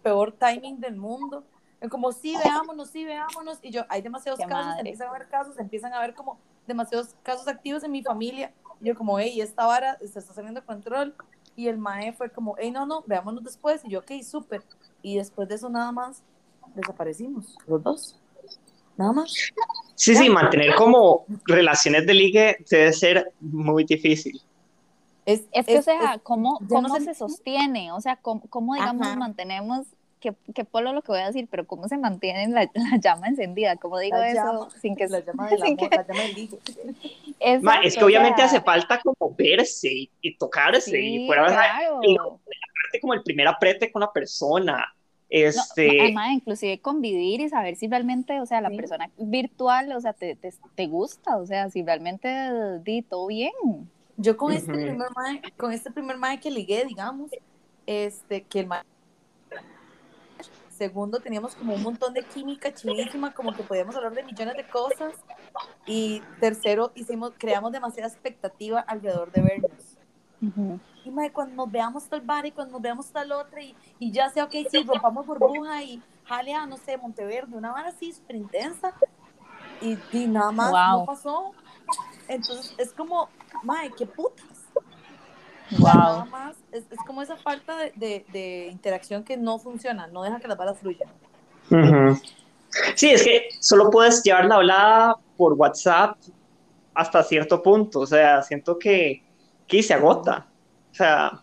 peor 0.03 0.33
timing 0.33 0.81
del 0.81 0.97
mundo, 0.97 1.45
como 1.89 2.13
sí, 2.13 2.37
veámonos, 2.37 2.91
sí, 2.91 3.05
veámonos, 3.05 3.59
y 3.63 3.71
yo, 3.71 3.85
hay 3.89 4.03
demasiados 4.03 4.41
casos, 4.41 4.79
empiezan 4.79 5.07
a 5.07 5.11
haber 5.11 5.29
casos, 5.29 5.59
empiezan 5.59 5.93
a 5.95 5.97
haber 5.97 6.15
como 6.15 6.39
demasiados 6.67 7.15
casos 7.23 7.49
activos 7.49 7.83
en 7.85 7.91
mi 7.91 8.03
familia, 8.03 8.53
y 8.81 8.87
yo 8.87 8.95
como, 8.95 9.19
hey, 9.19 9.41
esta 9.41 9.67
vara 9.67 9.99
se 9.99 10.19
está 10.19 10.35
saliendo 10.35 10.61
de 10.61 10.67
control, 10.67 11.15
y 11.57 11.69
el 11.69 11.79
mae 11.79 12.13
fue 12.13 12.31
como, 12.31 12.55
hey, 12.59 12.71
no, 12.71 12.87
no, 12.87 13.03
veámonos 13.07 13.43
después, 13.43 13.85
y 13.85 13.91
yo, 13.91 14.01
ok, 14.01 14.13
súper, 14.23 14.63
y 15.03 15.17
después 15.17 15.49
de 15.49 15.57
eso 15.57 15.69
nada 15.69 15.93
más, 15.93 16.23
desaparecimos, 16.75 17.57
los 17.67 17.83
dos, 17.83 18.21
nada 18.97 19.13
más. 19.13 19.33
Sí, 19.95 20.15
sí, 20.15 20.31
mantener 20.31 20.75
como 20.75 21.25
relaciones 21.47 22.07
de 22.07 22.15
ligue 22.15 22.65
debe 22.71 22.93
ser 22.93 23.33
muy 23.41 23.85
difícil. 23.85 24.41
Es, 25.27 25.45
es 25.53 25.67
que, 25.67 25.79
o 25.79 25.83
sea, 25.83 26.19
¿cómo, 26.23 26.59
cómo 26.69 26.99
se 26.99 27.15
sostiene? 27.15 27.93
O 27.93 28.01
sea, 28.01 28.17
¿cómo, 28.17 28.43
cómo 28.49 28.75
digamos, 28.75 29.17
mantenemos 29.17 29.87
que, 30.21 30.35
que 30.55 30.65
Polo 30.65 30.93
lo 30.93 31.03
que 31.03 31.13
voy 31.13 31.21
a 31.21 31.27
decir, 31.27 31.49
pero 31.51 31.67
cómo 31.67 31.89
se 31.89 31.97
mantiene 31.97 32.47
la, 32.49 32.71
la 32.75 32.99
llama 33.01 33.29
encendida, 33.29 33.77
¿cómo 33.77 33.99
digo 33.99 34.19
eso? 34.19 34.69
sin 34.81 34.95
que 34.95 35.09
la 35.09 35.21
llama 35.21 35.49
del 35.51 35.63
amor, 35.63 35.77
que... 35.77 35.97
la 35.97 36.07
llama 36.07 36.21
del 36.21 37.63
Ma, 37.63 37.81
es 37.83 37.97
que 37.97 38.05
obviamente 38.05 38.43
hace 38.43 38.61
falta 38.61 39.01
como 39.01 39.35
verse 39.35 40.09
y, 40.21 40.37
tocarse 40.37 40.91
sí, 40.91 41.25
y 41.25 41.27
fuera 41.27 41.47
claro. 41.47 42.01
y, 42.03 42.17
como 42.99 43.15
el 43.15 43.23
primer 43.23 43.47
aprete 43.47 43.93
con 43.93 44.01
la 44.01 44.13
persona. 44.13 44.95
Este... 45.29 46.01
además, 46.01 46.33
inclusive 46.33 46.81
convivir 46.81 47.41
y 47.41 47.49
saber 47.49 47.77
si 47.77 47.87
realmente, 47.87 48.41
o 48.41 48.47
sea, 48.47 48.61
la 48.61 48.71
sí. 48.71 48.77
persona 48.77 49.11
virtual, 49.17 49.93
o 49.93 50.01
sea, 50.01 50.13
te, 50.13 50.35
te, 50.35 50.53
te, 50.75 50.87
gusta, 50.87 51.37
o 51.37 51.47
sea, 51.47 51.71
si 51.71 51.85
realmente 51.85 52.29
di 52.83 53.03
todo 53.03 53.29
bien. 53.29 53.53
Yo 54.17 54.37
con 54.37 54.53
este 54.53 54.73
primer 54.73 55.09
mae, 55.15 55.43
con 55.57 55.73
este 55.73 55.91
primer 55.91 56.17
mae 56.17 56.41
que 56.41 56.51
ligué, 56.51 56.85
digamos, 56.85 57.31
este, 57.87 58.43
que 58.43 58.61
el 58.61 58.67
mae 58.67 58.83
Segundo, 60.81 61.21
teníamos 61.21 61.55
como 61.57 61.75
un 61.75 61.83
montón 61.83 62.15
de 62.15 62.23
química 62.23 62.73
chidísima, 62.73 63.35
como 63.35 63.53
que 63.53 63.63
podíamos 63.63 63.95
hablar 63.97 64.15
de 64.15 64.23
millones 64.23 64.57
de 64.57 64.67
cosas. 64.67 65.13
Y 65.85 66.23
tercero, 66.41 66.91
hicimos, 66.95 67.33
creamos 67.37 67.71
demasiada 67.71 68.09
expectativa 68.09 68.81
alrededor 68.81 69.31
de 69.31 69.43
vernos. 70.41 70.81
Y 71.05 71.11
madre, 71.11 71.33
cuando 71.33 71.55
nos 71.55 71.71
veamos 71.71 72.09
tal 72.09 72.21
bar 72.21 72.47
y 72.47 72.53
cuando 72.53 72.73
nos 72.73 72.83
veamos 72.83 73.07
tal 73.07 73.33
otra, 73.33 73.63
y, 73.63 73.75
y 73.99 74.11
ya 74.11 74.29
sea, 74.31 74.45
ok, 74.45 74.53
sí, 74.71 74.83
rompamos 74.85 75.27
burbuja 75.27 75.83
y 75.83 76.03
jale 76.25 76.55
a, 76.55 76.67
no 76.67 76.77
sé, 76.77 76.97
Monteverde, 76.97 77.57
una 77.57 77.73
vara 77.73 77.89
así 77.89 78.13
súper 78.13 78.37
intensa. 78.37 78.93
Y, 79.81 79.99
y, 80.13 80.27
nada 80.27 80.53
más 80.53 80.73
no 80.73 81.05
pasó. 81.07 81.53
Entonces 82.29 82.75
es 82.79 82.93
como, 82.93 83.29
madre, 83.63 83.93
qué 83.97 84.07
putas. 84.07 84.47
Wow. 85.79 85.89
Nada 85.95 86.25
más, 86.27 86.57
es, 86.73 86.85
es, 86.91 86.99
como 87.07 87.23
esa 87.23 87.37
falta 87.37 87.77
de, 87.77 87.93
de, 87.95 88.27
de, 88.33 88.69
interacción 88.73 89.23
que 89.25 89.37
no 89.37 89.59
funciona, 89.59 90.07
no 90.09 90.23
deja 90.23 90.41
que 90.41 90.49
las 90.49 90.59
balas 90.59 90.79
fluyan. 90.79 91.09
Uh 91.71 91.77
-huh. 91.77 92.23
Sí, 92.95 93.11
es 93.11 93.25
que 93.25 93.49
solo 93.61 93.91
puedes 93.91 94.23
llevar 94.23 94.45
la 94.47 94.57
hablada 94.57 95.17
por 95.37 95.55
WhatsApp 95.55 96.17
hasta 96.95 97.23
cierto 97.23 97.63
punto, 97.63 98.01
o 98.01 98.07
sea, 98.07 98.43
siento 98.43 98.79
que, 98.79 99.23
que 99.71 99.83
se 99.83 99.95
agota, 99.95 100.47
o 100.91 100.95
sea... 100.95 101.41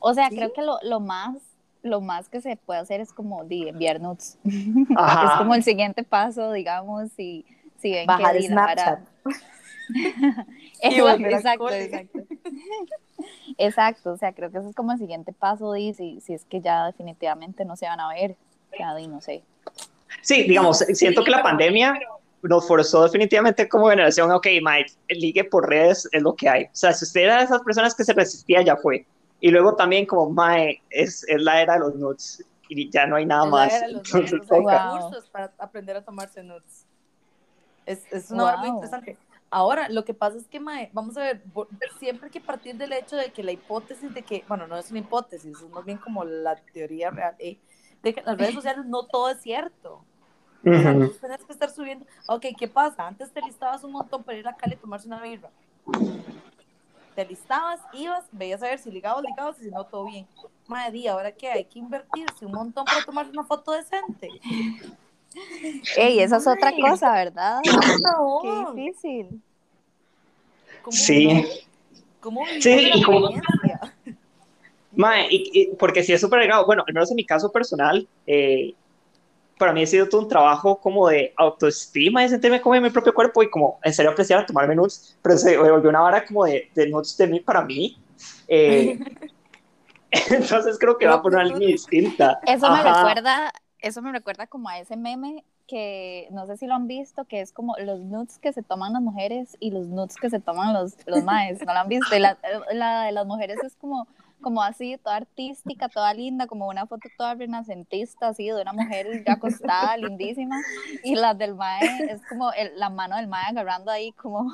O 0.00 0.12
sea, 0.12 0.28
¿sí? 0.28 0.36
creo 0.36 0.52
que 0.52 0.62
lo, 0.62 0.78
lo, 0.82 0.98
más 0.98 1.36
lo 1.82 2.00
más 2.00 2.28
que 2.28 2.40
se 2.40 2.56
puede 2.56 2.80
hacer 2.80 3.00
es 3.00 3.12
como 3.12 3.44
de 3.44 3.68
enviar 3.68 4.00
notes. 4.00 4.38
Ajá. 4.96 5.32
es 5.32 5.38
como 5.38 5.54
el 5.54 5.62
siguiente 5.62 6.02
paso, 6.02 6.52
digamos, 6.52 7.10
si, 7.12 7.44
si 7.78 7.92
ven 7.92 8.06
Bajar 8.06 8.36
que 8.36 8.42
Snapchat. 8.42 9.00
exacto, 10.82 11.26
exacto, 11.26 11.70
exacto. 11.70 12.18
Exacto, 13.58 14.12
o 14.12 14.16
sea, 14.16 14.32
creo 14.32 14.50
que 14.50 14.58
eso 14.58 14.68
es 14.68 14.74
como 14.74 14.92
el 14.92 14.98
siguiente 14.98 15.32
paso, 15.32 15.76
y 15.76 15.94
si, 15.94 16.20
si 16.20 16.34
es 16.34 16.44
que 16.44 16.60
ya 16.60 16.86
definitivamente 16.86 17.64
no 17.64 17.76
se 17.76 17.86
van 17.86 18.00
a 18.00 18.08
ver, 18.08 18.36
ya 18.78 18.98
y 18.98 19.06
no 19.06 19.20
sé. 19.20 19.44
Sí, 20.22 20.42
digamos, 20.42 20.78
siento 20.78 21.22
que 21.22 21.30
la 21.30 21.42
pandemia 21.42 22.00
nos 22.42 22.66
forzó 22.66 23.04
definitivamente 23.04 23.68
como 23.68 23.88
generación, 23.88 24.30
ok, 24.30 24.46
Mike, 24.62 24.92
el 25.08 25.18
ligue 25.18 25.44
por 25.44 25.68
redes 25.68 26.08
es 26.12 26.22
lo 26.22 26.34
que 26.34 26.48
hay. 26.48 26.64
O 26.64 26.70
sea, 26.72 26.92
si 26.92 27.04
usted 27.04 27.22
era 27.22 27.38
de 27.38 27.44
esas 27.44 27.62
personas 27.62 27.94
que 27.94 28.04
se 28.04 28.12
resistía, 28.12 28.62
ya 28.62 28.76
fue. 28.76 29.06
Y 29.40 29.50
luego 29.50 29.74
también 29.74 30.06
como, 30.06 30.30
Mike, 30.30 30.82
es, 30.90 31.24
es 31.28 31.40
la 31.40 31.62
era 31.62 31.74
de 31.74 31.80
los 31.80 31.94
nudes 31.94 32.44
y 32.68 32.90
ya 32.90 33.06
no 33.06 33.16
hay 33.16 33.26
nada 33.26 33.44
es 33.44 33.50
más. 33.50 33.72
La 33.72 33.86
Entonces, 33.86 34.32
nudes, 34.32 34.50
hay 34.50 34.88
recursos 34.88 35.30
para 35.30 35.52
aprender 35.58 35.96
a 35.96 36.04
tomarse 36.04 36.42
nudes. 36.42 36.86
Es, 37.86 38.04
es 38.12 38.30
una 38.30 38.52
wow. 38.52 38.58
muy 38.58 38.68
interesante. 38.68 39.16
Ahora, 39.50 39.88
lo 39.90 40.04
que 40.04 40.14
pasa 40.14 40.38
es 40.38 40.48
que, 40.48 40.58
mae, 40.58 40.88
vamos 40.94 41.16
a 41.18 41.24
ver, 41.24 41.42
siempre 41.98 42.26
hay 42.26 42.32
que 42.32 42.40
partir 42.40 42.74
del 42.76 42.92
hecho 42.92 43.16
de 43.16 43.30
que 43.32 43.42
la 43.42 43.52
hipótesis 43.52 44.14
de 44.14 44.22
que, 44.22 44.44
bueno, 44.48 44.66
no 44.66 44.78
es 44.78 44.90
una 44.90 45.00
hipótesis, 45.00 45.60
es 45.60 45.68
más 45.68 45.84
bien 45.84 45.98
como 45.98 46.24
la 46.24 46.56
teoría 46.72 47.10
real, 47.10 47.34
eh, 47.38 47.58
de 48.02 48.14
que 48.14 48.20
en 48.20 48.26
las 48.26 48.38
redes 48.38 48.54
sociales 48.54 48.86
no 48.86 49.04
todo 49.04 49.28
es 49.28 49.42
cierto. 49.42 50.04
Uh 50.64 50.70
-huh. 50.70 51.20
Tienes 51.20 51.44
que 51.44 51.52
estar 51.52 51.70
subiendo. 51.70 52.06
Ok, 52.28 52.46
¿qué 52.58 52.68
pasa? 52.68 53.06
Antes 53.06 53.30
te 53.32 53.40
listabas 53.42 53.82
un 53.84 53.92
montón 53.92 54.22
para 54.22 54.38
ir 54.38 54.46
a 54.46 54.54
Cali 54.54 54.74
a 54.74 54.78
tomarse 54.78 55.06
una 55.06 55.20
birra. 55.20 55.50
Te 57.14 57.26
listabas, 57.26 57.80
ibas, 57.92 58.24
veías 58.32 58.62
a 58.62 58.66
ver 58.66 58.78
si 58.78 58.90
ligabas, 58.90 59.22
ligabas, 59.22 59.60
y 59.60 59.64
si 59.64 59.70
no, 59.70 59.84
todo 59.84 60.06
bien. 60.06 60.26
Madre, 60.66 60.98
¿y 60.98 61.06
ahora 61.08 61.32
qué? 61.32 61.48
Hay 61.48 61.64
que 61.64 61.78
invertirse 61.78 62.46
un 62.46 62.52
montón 62.52 62.84
para 62.84 63.04
tomar 63.04 63.28
una 63.28 63.44
foto 63.44 63.72
decente. 63.72 64.28
Ey, 65.96 66.20
esa 66.20 66.36
es 66.36 66.46
otra 66.46 66.72
cosa, 66.80 67.12
¿verdad? 67.12 67.60
No. 68.02 68.40
Qué 68.42 68.80
difícil. 68.82 69.42
¿Cómo 70.82 70.96
sí. 70.96 71.44
¿Cómo 72.20 72.46
sí, 72.60 72.90
y 72.94 73.02
como... 73.02 73.30
Mae, 74.94 75.26
y, 75.30 75.50
y, 75.52 75.66
porque 75.76 76.02
sí 76.02 76.12
es 76.12 76.20
súper 76.20 76.40
delgado. 76.40 76.66
Bueno, 76.66 76.84
al 76.86 76.94
menos 76.94 77.10
en 77.10 77.16
mi 77.16 77.24
caso 77.24 77.50
personal, 77.50 78.06
eh, 78.26 78.74
para 79.58 79.72
mí 79.72 79.82
ha 79.82 79.86
sido 79.86 80.08
todo 80.08 80.22
un 80.22 80.28
trabajo 80.28 80.78
como 80.80 81.08
de 81.08 81.32
autoestima, 81.36 82.22
de 82.22 82.28
sentirme 82.28 82.60
como 82.60 82.74
en 82.74 82.82
mi 82.82 82.90
propio 82.90 83.14
cuerpo 83.14 83.42
y 83.42 83.50
como 83.50 83.78
en 83.82 83.92
serio 83.92 84.10
apreciar 84.10 84.46
tomarme 84.46 84.74
nudes, 84.74 85.16
pero 85.22 85.36
se 85.36 85.56
volvió 85.56 85.90
una 85.90 86.00
vara 86.00 86.24
como 86.24 86.44
de, 86.44 86.70
de 86.74 86.88
nudes 86.88 87.16
de 87.16 87.26
mí 87.26 87.40
para 87.40 87.62
mí. 87.62 87.98
Eh, 88.48 88.98
entonces 90.30 90.78
creo 90.78 90.98
que 90.98 91.06
va 91.06 91.22
por 91.22 91.32
una 91.32 91.44
línea 91.44 91.68
distinta. 91.68 92.40
Eso 92.46 92.70
me 92.70 92.82
recuerda 92.82 93.52
eso 93.82 94.00
me 94.00 94.12
recuerda 94.12 94.46
como 94.46 94.68
a 94.68 94.78
ese 94.78 94.96
meme 94.96 95.44
que 95.66 96.28
no 96.30 96.46
sé 96.46 96.56
si 96.56 96.66
lo 96.66 96.74
han 96.74 96.86
visto, 96.86 97.24
que 97.24 97.40
es 97.40 97.52
como 97.52 97.74
los 97.78 98.00
nudes 98.00 98.38
que 98.38 98.52
se 98.52 98.62
toman 98.62 98.92
las 98.92 99.02
mujeres 99.02 99.56
y 99.60 99.70
los 99.70 99.88
nudes 99.88 100.16
que 100.16 100.30
se 100.30 100.40
toman 100.40 100.72
los, 100.72 100.96
los 101.06 101.24
maes, 101.24 101.64
¿no 101.64 101.72
lo 101.72 101.80
han 101.80 101.88
visto? 101.88 102.14
Y 102.14 102.20
la, 102.20 102.38
la, 102.72 103.04
de 103.04 103.12
las 103.12 103.26
mujeres 103.26 103.58
es 103.64 103.74
como, 103.76 104.06
como 104.42 104.62
así, 104.62 104.98
toda 104.98 105.16
artística, 105.16 105.88
toda 105.88 106.12
linda, 106.12 106.46
como 106.46 106.68
una 106.68 106.86
foto 106.86 107.08
toda 107.16 107.34
renacentista, 107.34 108.28
así, 108.28 108.46
de 108.46 108.60
una 108.60 108.72
mujer 108.72 109.24
ya 109.24 109.34
acostada, 109.34 109.96
lindísima, 109.96 110.60
y 111.02 111.14
la 111.14 111.32
del 111.34 111.54
mae 111.54 112.12
es 112.12 112.20
como 112.28 112.52
el, 112.52 112.78
la 112.78 112.90
mano 112.90 113.16
del 113.16 113.28
mae 113.28 113.48
agarrando 113.48 113.90
ahí 113.90 114.12
como, 114.12 114.52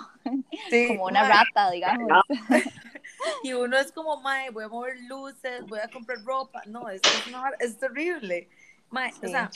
sí, 0.71 0.87
como 0.87 1.07
una 1.07 1.23
mae. 1.23 1.31
rata, 1.31 1.71
digamos. 1.71 2.09
y 3.43 3.53
uno 3.55 3.77
es 3.77 3.91
como, 3.93 4.21
mae, 4.21 4.51
voy 4.51 4.65
a 4.65 4.69
mover 4.69 4.97
luces, 5.09 5.67
voy 5.67 5.81
a 5.81 5.89
comprar 5.89 6.19
ropa. 6.25 6.63
No, 6.67 6.89
es, 6.89 7.03
es, 7.03 7.27
una- 7.27 7.51
es 7.59 7.79
terrible. 7.79 8.49
Mae, 8.91 9.11
o 9.11 9.15
Sí. 9.15 9.29
sea, 9.29 9.51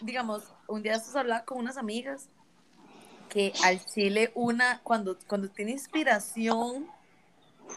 digamos, 0.00 0.44
un 0.68 0.82
día 0.82 0.94
estás 0.94 1.16
hablando 1.16 1.44
con 1.44 1.58
unas 1.58 1.76
amigas 1.76 2.28
que 3.28 3.52
al 3.64 3.84
chile 3.84 4.30
una, 4.34 4.80
cuando, 4.82 5.18
cuando 5.26 5.48
tiene 5.50 5.72
inspiración, 5.72 6.86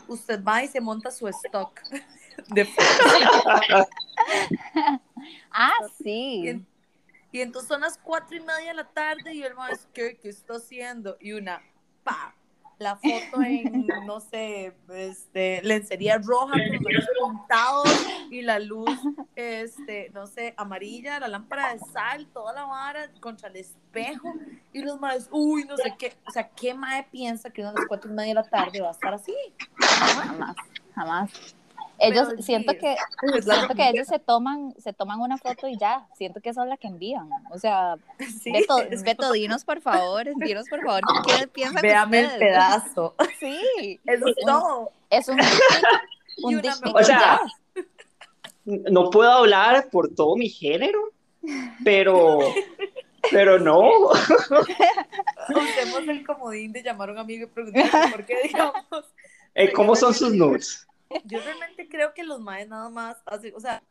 usted 0.07 0.43
va 0.43 0.63
y 0.63 0.67
se 0.67 0.79
monta 0.81 1.11
su 1.11 1.27
stock 1.27 1.81
de. 2.49 2.67
Ah, 5.51 5.71
Y, 5.99 6.03
sí. 6.03 6.47
en- 6.49 6.67
y 7.31 7.41
entonces 7.41 7.67
son 7.67 7.81
las 7.81 7.97
cuatro 7.97 8.35
y 8.37 8.39
media 8.39 8.69
de 8.69 8.73
la 8.75 8.87
tarde 8.89 9.33
y 9.33 9.43
el 9.43 9.53
maestro, 9.55 9.89
¿qué, 9.93 10.17
¿qué 10.21 10.29
está 10.29 10.55
haciendo? 10.55 11.17
Y 11.19 11.33
una, 11.33 11.61
pa, 12.03 12.35
la 12.79 12.95
foto 12.95 13.41
en, 13.43 13.87
no 14.05 14.19
sé, 14.19 14.73
este, 14.89 15.61
lencería 15.63 16.17
roja 16.19 16.53
con 16.53 16.69
los 16.69 16.81
labios 16.81 17.07
pintados 17.25 18.07
y 18.29 18.41
la 18.41 18.59
luz, 18.59 18.99
este, 19.35 20.11
no 20.13 20.27
sé, 20.27 20.53
amarilla, 20.57 21.19
la 21.19 21.27
lámpara 21.27 21.73
de 21.73 21.79
sal, 21.91 22.27
toda 22.33 22.53
la 22.53 22.65
vara 22.65 23.09
contra 23.19 23.49
el 23.49 23.57
espejo 23.57 24.33
y 24.73 24.83
los 24.83 24.99
maes, 24.99 25.27
uy, 25.31 25.65
no 25.65 25.75
sé 25.77 25.95
qué, 25.97 26.13
o 26.27 26.31
sea, 26.31 26.49
¿qué 26.49 26.73
mae 26.73 27.07
piensa 27.11 27.49
que 27.49 27.61
uno 27.61 27.71
a 27.71 27.73
las 27.73 27.85
cuatro 27.87 28.11
y 28.11 28.13
media 28.13 28.29
de 28.29 28.35
la 28.35 28.43
tarde 28.43 28.81
va 28.81 28.89
a 28.89 28.91
estar 28.91 29.13
así? 29.13 29.35
Jamás, 29.79 30.55
jamás. 30.93 31.55
Ellos, 31.99 32.27
Pero 32.29 32.37
sí, 32.37 32.43
siento 32.43 32.71
es- 32.73 32.79
que, 32.79 32.95
siento 33.41 33.73
que 33.75 33.89
ellos 33.89 34.07
se 34.07 34.19
toman, 34.19 34.73
se 34.77 34.93
toman 34.93 35.19
una 35.19 35.37
foto 35.37 35.67
y 35.67 35.77
ya, 35.77 36.07
siento 36.15 36.41
que 36.41 36.49
esa 36.49 36.63
es 36.63 36.69
la 36.69 36.77
que 36.77 36.87
envían. 36.87 37.29
O 37.51 37.57
sea, 37.57 37.95
Sí, 38.41 38.51
Beto, 38.51 38.79
es 38.83 39.03
Beto, 39.03 39.31
dinos 39.31 39.65
por 39.65 39.81
favor, 39.81 40.25
dinos 40.37 40.65
por 40.69 40.81
favor, 40.83 41.01
¿qué 41.27 41.47
piensan 41.53 41.81
Véame 41.81 42.19
el 42.19 42.25
ustedes? 42.25 42.39
pedazo. 42.41 43.15
Sí, 43.39 43.99
Eso 44.05 44.27
es 44.27 44.35
todo. 44.45 44.91
es 45.09 45.27
un 45.29 45.39
un 46.43 46.61
O 46.93 47.03
sea, 47.03 47.41
ya. 47.75 47.83
no 48.65 49.09
puedo 49.09 49.31
hablar 49.31 49.89
por 49.89 50.13
todo 50.13 50.35
mi 50.35 50.49
género, 50.49 50.99
pero, 51.83 52.37
pero 53.31 53.57
no. 53.57 53.79
Usemos 55.49 56.07
el 56.07 56.25
comodín 56.25 56.71
de 56.73 56.83
llamar 56.83 57.09
a 57.09 57.13
un 57.13 57.17
amigo 57.17 57.45
y 57.45 57.47
preguntarle 57.49 58.11
por 58.11 58.25
qué, 58.25 58.35
digamos. 58.43 58.83
Eh, 59.55 59.71
¿Cómo 59.73 59.95
son 59.95 60.13
sus 60.13 60.31
nudes? 60.33 60.87
Yo 61.23 61.39
realmente 61.41 61.87
creo 61.89 62.13
que 62.13 62.23
los 62.23 62.39
maes 62.39 62.67
nada 62.67 62.89
más 62.89 63.17
hacen, 63.25 63.53
o 63.55 63.59
sea, 63.59 63.83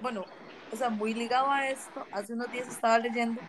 bueno, 0.00 0.24
o 0.70 0.76
sea, 0.76 0.90
muy 0.90 1.14
ligado 1.14 1.50
a 1.50 1.68
esto, 1.70 2.06
hace 2.12 2.34
unos 2.34 2.50
días 2.50 2.68
estaba 2.68 2.98
leyendo 2.98 3.40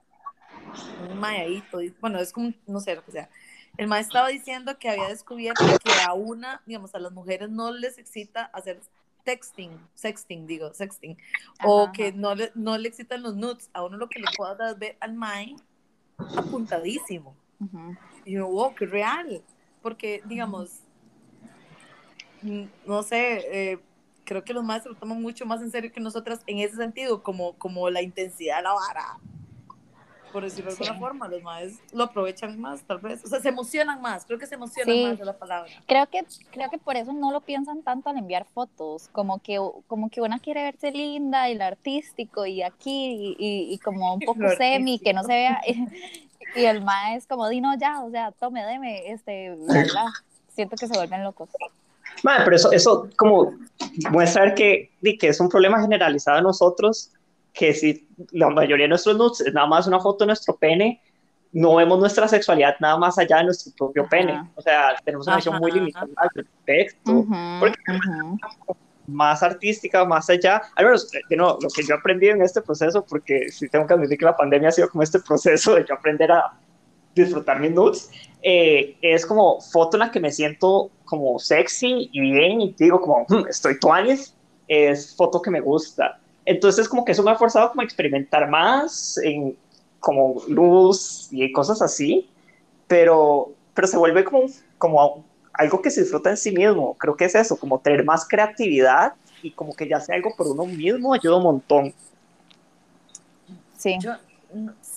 un 0.97 1.19
mae 1.19 1.41
ahí, 1.41 1.61
todo- 1.63 1.81
bueno, 1.99 2.19
es 2.19 2.31
como, 2.33 2.53
no 2.67 2.79
sé 2.79 2.95
lo 2.95 3.03
que 3.03 3.11
sea. 3.11 3.29
El 3.77 3.87
mae 3.87 4.01
estaba 4.01 4.27
diciendo 4.29 4.77
que 4.77 4.89
había 4.89 5.07
descubierto 5.09 5.63
que 5.79 5.99
a 6.01 6.13
una, 6.13 6.61
digamos, 6.65 6.93
a 6.95 6.99
las 6.99 7.11
mujeres 7.13 7.49
no 7.49 7.71
les 7.71 7.97
excita 7.97 8.45
hacer 8.45 8.81
texting, 9.23 9.79
sexting, 9.95 10.47
digo, 10.47 10.73
sexting, 10.73 11.17
o 11.63 11.85
Ajá, 11.85 11.91
que 11.93 12.07
ajá. 12.09 12.17
no 12.17 12.35
le, 12.35 12.51
no 12.55 12.77
le 12.77 12.89
excitan 12.89 13.21
los 13.23 13.35
nudes, 13.35 13.69
a 13.73 13.83
uno 13.85 13.97
lo 13.97 14.09
que 14.09 14.19
le 14.19 14.27
pueda 14.35 14.73
ver 14.73 14.97
al 14.99 15.13
mae 15.13 15.55
apuntadísimo. 16.35 17.35
Ujú. 17.59 17.95
Y 18.25 18.33
yo, 18.33 18.47
wow, 18.47 18.75
qué 18.75 18.85
real. 18.85 19.43
Porque, 19.81 20.21
digamos, 20.25 20.81
no 22.41 23.03
sé, 23.03 23.71
eh, 23.71 23.79
creo 24.23 24.43
que 24.43 24.53
los 24.53 24.63
más 24.63 24.83
se 24.83 24.89
lo 24.89 24.95
toman 24.95 25.21
mucho 25.21 25.45
más 25.45 25.61
en 25.61 25.71
serio 25.71 25.91
que 25.91 25.99
nosotras 25.99 26.41
en 26.47 26.59
ese 26.59 26.75
sentido, 26.75 27.23
como, 27.23 27.53
como 27.53 27.89
la 27.89 28.01
intensidad 28.01 28.57
de 28.57 28.63
la 28.63 28.73
vara. 28.73 29.17
Por 30.31 30.43
decirlo 30.43 30.69
de 30.69 30.77
Sí. 30.77 30.83
alguna 30.83 30.99
forma, 30.99 31.27
los 31.27 31.41
más 31.41 31.81
lo 31.91 32.03
aprovechan 32.03 32.59
más, 32.61 32.83
tal 32.83 32.99
vez. 32.99 33.25
O 33.25 33.27
sea, 33.27 33.39
se 33.39 33.49
emocionan 33.49 33.99
más, 33.99 34.25
creo 34.27 34.37
que 34.37 34.45
se 34.45 34.53
emocionan 34.53 34.95
Sí. 34.95 35.03
más 35.03 35.17
de 35.17 35.25
la 35.25 35.35
palabra. 35.39 35.71
Creo 35.87 36.05
que, 36.07 36.23
creo 36.51 36.69
que 36.69 36.77
por 36.77 36.95
eso 36.97 37.13
no 37.13 37.31
lo 37.31 37.41
piensan 37.41 37.81
tanto 37.81 38.09
al 38.11 38.17
enviar 38.19 38.45
fotos, 38.45 39.09
como 39.11 39.39
que, 39.39 39.57
como 39.87 40.11
que 40.11 40.21
una 40.21 40.37
quiere 40.37 40.61
verse 40.61 40.91
linda 40.91 41.49
y 41.49 41.55
lo 41.55 41.63
artístico 41.63 42.45
y 42.45 42.61
aquí 42.61 43.35
y, 43.39 43.43
y- 43.43 43.73
y 43.73 43.79
como 43.79 44.13
un 44.13 44.19
poco 44.25 44.39
Lo 44.43 44.51
semi, 44.55 44.99
que 44.99 45.13
no 45.13 45.23
se 45.23 45.33
vea, 45.33 45.61
y 46.55 46.65
el 46.65 46.83
ma 46.83 47.15
es 47.15 47.25
como, 47.25 47.49
di 47.49 47.59
no 47.59 47.75
ya, 47.79 48.03
o 48.03 48.11
sea, 48.11 48.31
tome, 48.31 48.63
deme, 48.63 49.11
este, 49.11 49.55
bla, 49.55 49.83
bla. 49.91 50.13
Siento 50.49 50.77
que 50.77 50.87
se 50.87 50.93
vuelven 50.93 51.23
locos. 51.23 51.49
Madre, 52.23 52.43
pero 52.45 52.55
eso, 52.55 52.71
eso 52.71 53.09
como 53.17 53.53
muestra 54.11 54.53
que, 54.53 54.91
que 55.19 55.27
es 55.27 55.39
un 55.39 55.49
problema 55.49 55.81
generalizado 55.81 56.37
de 56.37 56.43
nosotros, 56.43 57.11
que 57.53 57.73
si 57.73 58.07
la 58.31 58.49
mayoría 58.49 58.85
de 58.85 58.89
nuestros 58.89 59.17
nudes 59.17 59.41
es 59.41 59.53
nada 59.53 59.67
más 59.67 59.87
una 59.87 59.99
foto 59.99 60.19
de 60.19 60.27
nuestro 60.27 60.55
pene, 60.55 61.01
no 61.51 61.75
vemos 61.75 61.99
nuestra 61.99 62.27
sexualidad 62.27 62.75
nada 62.79 62.97
más 62.97 63.17
allá 63.17 63.37
de 63.37 63.45
nuestro 63.45 63.71
propio 63.75 64.03
Ajá. 64.03 64.09
pene. 64.09 64.49
O 64.55 64.61
sea, 64.61 64.95
tenemos 65.03 65.25
una 65.27 65.37
visión 65.37 65.57
muy 65.57 65.71
limitada 65.71 66.07
al 66.17 66.29
respecto, 66.35 67.11
Ujú, 67.11 67.35
porque- 67.59 67.79
ujú. 67.87 68.37
más 69.07 69.41
artística, 69.41 70.05
más 70.05 70.29
allá. 70.29 70.61
Al 70.75 70.85
menos, 70.85 71.11
eh, 71.15 71.21
de 71.27 71.35
nuevo, 71.35 71.57
lo 71.59 71.69
que 71.69 71.81
yo 71.83 71.95
he 71.95 71.97
aprendido 71.97 72.35
en 72.35 72.43
este 72.43 72.61
proceso, 72.61 73.03
porque 73.03 73.49
sí 73.49 73.67
tengo 73.67 73.87
que 73.87 73.95
admitir 73.95 74.19
que 74.19 74.25
la 74.25 74.37
pandemia 74.37 74.69
ha 74.69 74.71
sido 74.71 74.89
como 74.89 75.01
este 75.01 75.19
proceso 75.19 75.73
de 75.73 75.85
yo 75.89 75.95
aprender 75.95 76.31
a 76.31 76.53
disfrutar 77.15 77.59
mis 77.59 77.71
nudes, 77.71 78.11
eh, 78.43 78.95
es 79.01 79.25
como 79.25 79.59
foto 79.59 79.97
en 79.97 80.01
la 80.01 80.11
que 80.11 80.19
me 80.19 80.31
siento 80.31 80.91
como 81.09 81.39
sexy 81.39 82.09
y 82.13 82.19
bien 82.21 82.61
y 82.61 82.75
digo 82.77 83.01
como, 83.01 83.25
"Hmm, 83.27 83.47
estoy 83.49 83.79
tuanis, 83.79 84.35
es 84.67 85.15
foto 85.15 85.41
que 85.41 85.49
me 85.49 85.59
gusta. 85.59 86.19
Entonces 86.45 86.87
como 86.87 87.03
que 87.03 87.13
eso 87.13 87.23
me 87.23 87.31
ha 87.31 87.35
forzado 87.35 87.69
como 87.69 87.81
a 87.81 87.83
experimentar 87.83 88.47
más 88.49 89.17
en 89.17 89.57
como 89.99 90.41
luz 90.47 91.27
y 91.31 91.51
cosas 91.51 91.81
así, 91.81 92.29
pero, 92.87 93.51
pero 93.73 93.87
se 93.87 93.97
vuelve 93.97 94.23
como, 94.23 94.45
como 94.77 95.25
algo 95.53 95.81
que 95.81 95.89
se 95.91 96.01
disfruta 96.01 96.29
en 96.29 96.37
sí 96.37 96.51
mismo. 96.51 96.95
Creo 96.97 97.17
que 97.17 97.25
es 97.25 97.35
eso, 97.35 97.57
como 97.57 97.79
tener 97.79 98.05
más 98.05 98.27
creatividad 98.27 99.13
y 99.41 99.51
como 99.51 99.73
que 99.73 99.87
ya 99.87 99.99
sea 99.99 100.15
algo 100.15 100.33
por 100.37 100.47
uno 100.47 100.65
mismo 100.65 101.13
ayuda 101.13 101.37
un 101.37 101.43
montón. 101.43 101.93
Sí, 103.77 103.97
Yo, 103.99 104.13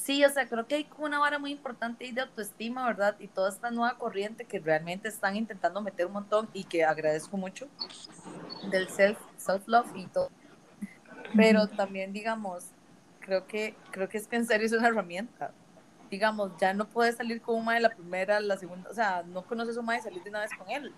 sí, 0.03 0.25
o 0.25 0.31
sea, 0.31 0.49
creo 0.49 0.67
que 0.67 0.75
hay 0.75 0.89
una 0.99 1.19
vara 1.19 1.39
muy 1.39 1.53
importante 1.53 2.05
ahí 2.05 2.13
de 2.13 2.23
autoestima, 2.23 2.87
¿verdad? 2.87 3.17
Y 3.21 3.29
toda 3.29 3.49
esta 3.49 3.71
nueva 3.71 3.97
corriente 3.99 4.45
que 4.45 4.59
realmente 4.59 5.09
están 5.09 5.37
intentando 5.37 5.81
meter 5.81 6.07
un 6.07 6.13
montón 6.13 6.49
y 6.53 6.65
que 6.65 6.85
agradezco 6.85 7.37
mucho 7.37 7.69
del 8.71 8.89
self, 8.89 9.19
self-love 9.37 9.91
y 9.95 10.07
todo. 10.07 10.31
Pero 11.37 11.69
también, 11.69 12.13
digamos, 12.13 12.65
creo 13.21 13.47
que, 13.47 13.75
creo 13.91 14.09
que 14.09 14.19
es 14.19 14.27
que 14.27 14.37
en 14.37 14.47
serio 14.47 14.67
es 14.67 14.73
una 14.73 14.89
herramienta. 14.89 15.53
Digamos, 16.11 16.53
ya 16.61 16.75
no 16.75 16.87
puedes 16.87 17.17
salir 17.17 17.41
con 17.41 17.57
un 17.57 17.65
mae 17.65 17.81
la 17.81 17.91
primera, 17.91 18.39
la 18.41 18.59
segunda, 18.59 18.91
o 18.91 18.95
sea, 18.95 19.23
no 19.23 19.47
conoces 19.47 19.77
a 19.77 19.81
un 19.81 19.87
mae 19.87 19.99
y 19.99 20.03
salir 20.03 20.23
de 20.23 20.31
una 20.31 20.41
vez 20.41 20.51
con 20.59 20.71
él. 20.71 20.93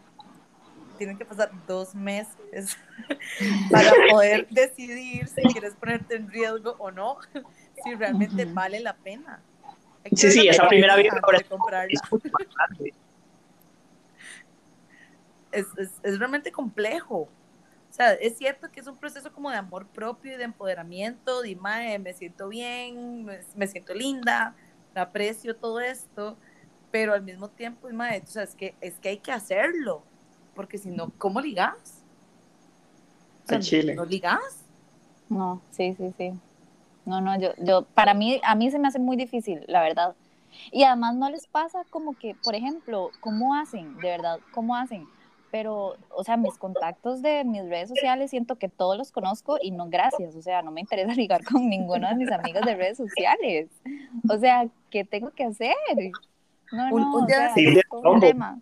Tienen 0.98 1.18
que 1.18 1.24
pasar 1.24 1.50
dos 1.66 1.94
meses 1.94 2.76
para 3.70 3.92
poder 4.10 4.48
decidir 4.48 5.28
si 5.28 5.42
quieres 5.42 5.74
ponerte 5.74 6.16
en 6.16 6.28
riesgo 6.28 6.74
o 6.78 6.90
no, 6.90 7.18
si 7.82 7.94
realmente 7.94 8.44
vale 8.44 8.80
la 8.80 8.94
pena. 8.94 9.40
Hay 10.04 10.10
que 10.10 10.16
Sí, 10.16 10.30
sí, 10.30 10.48
esa 10.48 10.68
primera 10.68 10.96
de 10.96 11.08
comprarla. 11.48 11.88
Es 11.92 12.92
es, 15.52 15.66
es, 15.78 15.90
es 16.02 16.18
realmente 16.18 16.52
complejo. 16.52 17.28
O 17.94 17.96
sea, 17.96 18.12
es 18.14 18.36
cierto 18.36 18.70
que 18.72 18.80
es 18.80 18.86
un 18.88 18.96
proceso 18.96 19.32
como 19.32 19.50
de 19.50 19.56
amor 19.56 19.86
propio 19.86 20.34
y 20.34 20.36
de 20.36 20.44
empoderamiento, 20.44 21.42
de 21.42 21.54
mae, 21.54 21.98
me 22.00 22.12
siento 22.12 22.48
bien, 22.48 23.24
me, 23.24 23.38
me 23.54 23.68
siento 23.68 23.94
linda, 23.94 24.56
aprecio 24.96 25.54
todo 25.54 25.78
esto, 25.78 26.36
pero 26.90 27.12
al 27.12 27.22
mismo 27.22 27.48
tiempo, 27.48 27.88
mae, 27.90 28.20
o 28.20 28.26
sea, 28.26 28.42
es 28.42 28.56
que, 28.56 28.74
es 28.80 28.94
que 28.98 29.10
hay 29.10 29.18
que 29.18 29.30
hacerlo, 29.30 30.02
porque 30.56 30.76
si 30.76 30.90
no, 30.90 31.12
¿cómo 31.18 31.40
ligas? 31.40 32.02
O 33.44 33.48
sea, 33.48 33.60
chile. 33.60 33.94
¿No 33.94 34.04
ligas? 34.04 34.64
no, 35.28 35.62
sí, 35.70 35.94
sí, 35.96 36.12
sí. 36.18 36.32
No, 37.06 37.20
no, 37.20 37.38
yo, 37.38 37.50
yo, 37.58 37.82
para 37.94 38.14
mí, 38.14 38.40
a 38.44 38.54
mí 38.54 38.70
se 38.70 38.78
me 38.78 38.88
hace 38.88 38.98
muy 38.98 39.16
difícil, 39.16 39.64
la 39.68 39.82
verdad. 39.82 40.14
Y 40.70 40.84
además 40.84 41.16
no 41.16 41.28
les 41.30 41.46
pasa 41.46 41.82
como 41.90 42.14
que, 42.16 42.34
por 42.42 42.54
ejemplo, 42.54 43.10
¿cómo 43.20 43.54
hacen? 43.54 43.96
De 44.00 44.08
verdad, 44.08 44.38
¿cómo 44.52 44.76
hacen? 44.76 45.06
Pero, 45.50 45.96
o 46.10 46.24
sea, 46.24 46.36
mis 46.36 46.56
contactos 46.58 47.22
de 47.22 47.44
mis 47.44 47.62
redes 47.68 47.88
sociales 47.88 48.30
siento 48.30 48.56
que 48.56 48.68
todos 48.68 48.96
los 48.96 49.12
conozco 49.12 49.56
y 49.60 49.70
no 49.70 49.88
gracias, 49.88 50.34
o 50.34 50.42
sea, 50.42 50.62
no 50.62 50.70
me 50.72 50.80
interesa 50.80 51.12
ligar 51.14 51.44
con 51.44 51.68
ninguno 51.68 52.08
de 52.08 52.14
mis 52.16 52.30
amigos 52.32 52.62
de 52.64 52.74
redes 52.74 52.96
sociales. 52.96 53.68
O 54.28 54.38
sea, 54.38 54.66
¿qué 54.90 55.04
tengo 55.04 55.30
que 55.30 55.44
hacer? 55.44 55.74
No, 56.72 56.88
Un- 56.94 57.00
no, 57.02 57.16
un 57.18 57.24
o 57.24 57.26
día 57.26 57.36
sea, 57.36 57.54
Sí, 57.54 57.66
es 57.66 57.82
un 57.90 58.20
tema. 58.20 58.58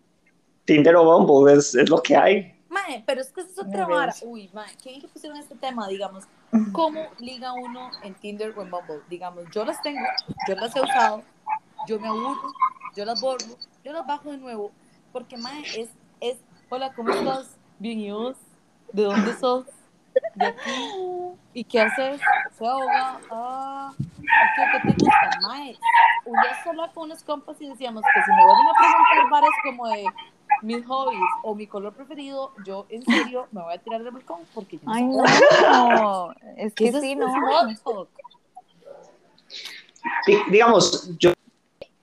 Tinder 0.65 0.97
o 0.97 1.05
Bumble 1.05 1.55
es, 1.55 1.75
es 1.75 1.89
lo 1.89 2.03
que 2.03 2.17
hay. 2.17 2.52
Mae, 2.73 3.05
pero 3.07 3.21
es 3.21 3.31
que 3.31 3.43
esa 3.43 3.51
es 3.51 3.59
otra 3.59 3.87
vara. 3.87 4.15
Uy, 4.23 4.49
mae, 4.55 4.75
¿qué 4.83 4.89
bien 4.89 5.03
que 5.03 5.09
pusieron 5.09 5.39
este 5.39 5.55
tema? 5.57 5.87
Digamos, 5.89 6.25
¿cómo 6.73 7.07
liga 7.19 7.53
uno 7.53 7.91
en 8.03 8.15
Tinder 8.15 8.55
o 8.57 8.63
en 8.63 8.71
Bumble? 8.71 9.03
Digamos, 9.11 9.45
yo 9.53 9.63
las 9.67 9.83
tengo, 9.83 10.01
yo 10.49 10.55
las 10.55 10.75
he 10.75 10.81
usado, 10.81 11.23
yo 11.87 12.01
me 12.01 12.09
aburro, 12.09 12.51
yo 12.97 13.05
las 13.05 13.21
borro, 13.21 13.45
yo 13.85 13.93
las 13.93 14.07
bajo 14.07 14.31
de 14.31 14.39
nuevo, 14.39 14.73
porque, 15.13 15.37
mae, 15.37 15.61
es, 15.79 15.91
es, 16.21 16.39
hola, 16.71 16.95
¿cómo 16.95 17.11
estás? 17.13 17.59
Bien, 17.79 18.01
¿y 18.01 18.11
vos? 18.11 18.39
¿De 18.91 19.03
dónde 19.03 19.35
sos? 19.37 19.67
¿De 20.35 20.47
aquí? 20.47 20.91
¿Y 21.53 21.65
qué 21.65 21.81
haces? 21.81 22.23
Soy 22.57 22.69
abogada. 22.69 23.21
Ah, 23.31 23.93
¿y 23.99 24.23
qué, 24.23 24.63
qué 24.73 24.93
te 24.93 25.05
gusta? 25.05 25.31
Mae, 25.43 25.77
un 26.25 26.41
día 26.41 26.53
estaba 26.53 26.91
con 26.93 27.05
unos 27.05 27.23
compas 27.23 27.61
y 27.61 27.69
decíamos 27.69 28.03
que 28.03 28.23
si 28.23 28.31
me 28.31 28.45
vuelven 28.45 28.67
a 28.67 28.73
preguntar 28.79 29.31
varas 29.31 29.51
como 29.63 29.89
de 29.89 30.07
mis 30.63 30.85
hobbies 30.87 31.21
o 31.43 31.55
mi 31.55 31.67
color 31.67 31.93
preferido, 31.93 32.53
yo 32.65 32.87
en 32.89 33.03
serio 33.03 33.49
me 33.53 33.63
voy 33.63 33.75
a 33.75 33.79
tirar 33.79 34.03
del 34.03 34.13
balcón 34.13 34.41
porque 34.55 34.79
yo 34.79 34.85
Ay, 34.87 35.03
sé. 35.03 35.19
no. 35.63 36.33
Es 36.57 36.75
que 36.75 36.93
sí, 37.01 37.15
no. 37.17 37.27
digamos, 40.51 41.17
yo 41.19 41.33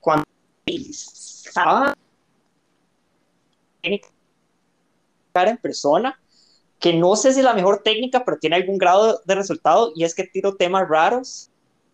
cuando 0.00 0.24
estaba 0.66 1.94
en 3.82 4.00
persona, 5.58 6.18
que 6.78 6.94
no 6.94 7.16
sé 7.16 7.32
si 7.32 7.40
es 7.40 7.44
la 7.44 7.54
mejor 7.54 7.82
técnica, 7.82 8.24
pero 8.24 8.38
tiene 8.38 8.56
algún 8.56 8.78
grado 8.78 9.20
de 9.24 9.34
resultado, 9.34 9.92
y 9.94 10.04
es 10.04 10.14
que 10.14 10.24
tiro 10.24 10.56
temas 10.56 10.88
raros 10.88 11.50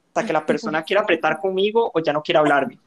hasta 0.08 0.26
que 0.26 0.32
la 0.32 0.46
persona 0.46 0.82
quiera 0.82 1.02
apretar 1.02 1.40
conmigo 1.40 1.90
o 1.92 2.00
ya 2.00 2.12
no 2.12 2.22
quiera 2.22 2.40
hablarme. 2.40 2.78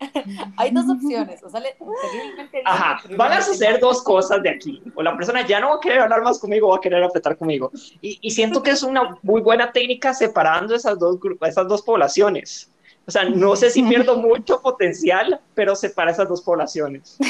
Hay 0.56 0.70
dos 0.70 0.88
opciones, 0.88 1.42
o 1.42 1.50
sale 1.50 1.76
terriblemente 1.78 2.58
bien, 2.58 2.66
Ajá, 2.66 2.98
terriblemente 3.02 3.16
van 3.16 3.32
a 3.32 3.42
suceder 3.42 3.80
dos 3.80 4.02
cosas 4.02 4.42
de 4.42 4.50
aquí. 4.50 4.82
O 4.94 5.02
la 5.02 5.16
persona 5.16 5.46
ya 5.46 5.60
no 5.60 5.70
va 5.70 5.76
a 5.76 5.80
querer 5.80 6.00
hablar 6.00 6.22
más 6.22 6.38
conmigo, 6.38 6.68
va 6.68 6.76
a 6.76 6.80
querer 6.80 7.02
apretar 7.02 7.36
conmigo. 7.36 7.70
Y, 8.00 8.18
y 8.20 8.30
siento 8.30 8.62
que 8.62 8.70
es 8.70 8.82
una 8.82 9.18
muy 9.22 9.40
buena 9.40 9.72
técnica 9.72 10.14
separando 10.14 10.74
esas 10.74 10.98
dos, 10.98 11.18
esas 11.42 11.66
dos 11.66 11.82
poblaciones. 11.82 12.70
O 13.06 13.10
sea, 13.10 13.24
no 13.24 13.56
sé 13.56 13.70
si 13.70 13.82
pierdo 13.82 14.16
mucho 14.20 14.60
potencial, 14.60 15.40
pero 15.54 15.74
separa 15.74 16.10
esas 16.10 16.28
dos 16.28 16.42
poblaciones. 16.42 17.16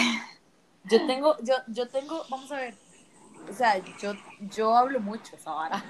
Yo 0.85 1.07
tengo, 1.07 1.37
yo, 1.43 1.55
yo 1.67 1.87
tengo, 1.89 2.25
vamos 2.31 2.51
a 2.51 2.57
ver, 2.57 2.75
o 3.47 3.53
sea, 3.53 3.77
yo, 4.01 4.15
yo 4.41 4.75
hablo 4.75 5.01
mucho 5.01 5.37
esa 5.37 5.51
vara. 5.51 5.85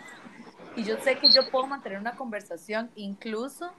Y 0.74 0.82
yo 0.82 0.96
sé 0.98 1.18
que 1.18 1.30
yo 1.30 1.48
puedo 1.52 1.68
mantener 1.68 2.00
una 2.00 2.16
conversación 2.16 2.90
incluso, 2.96 3.70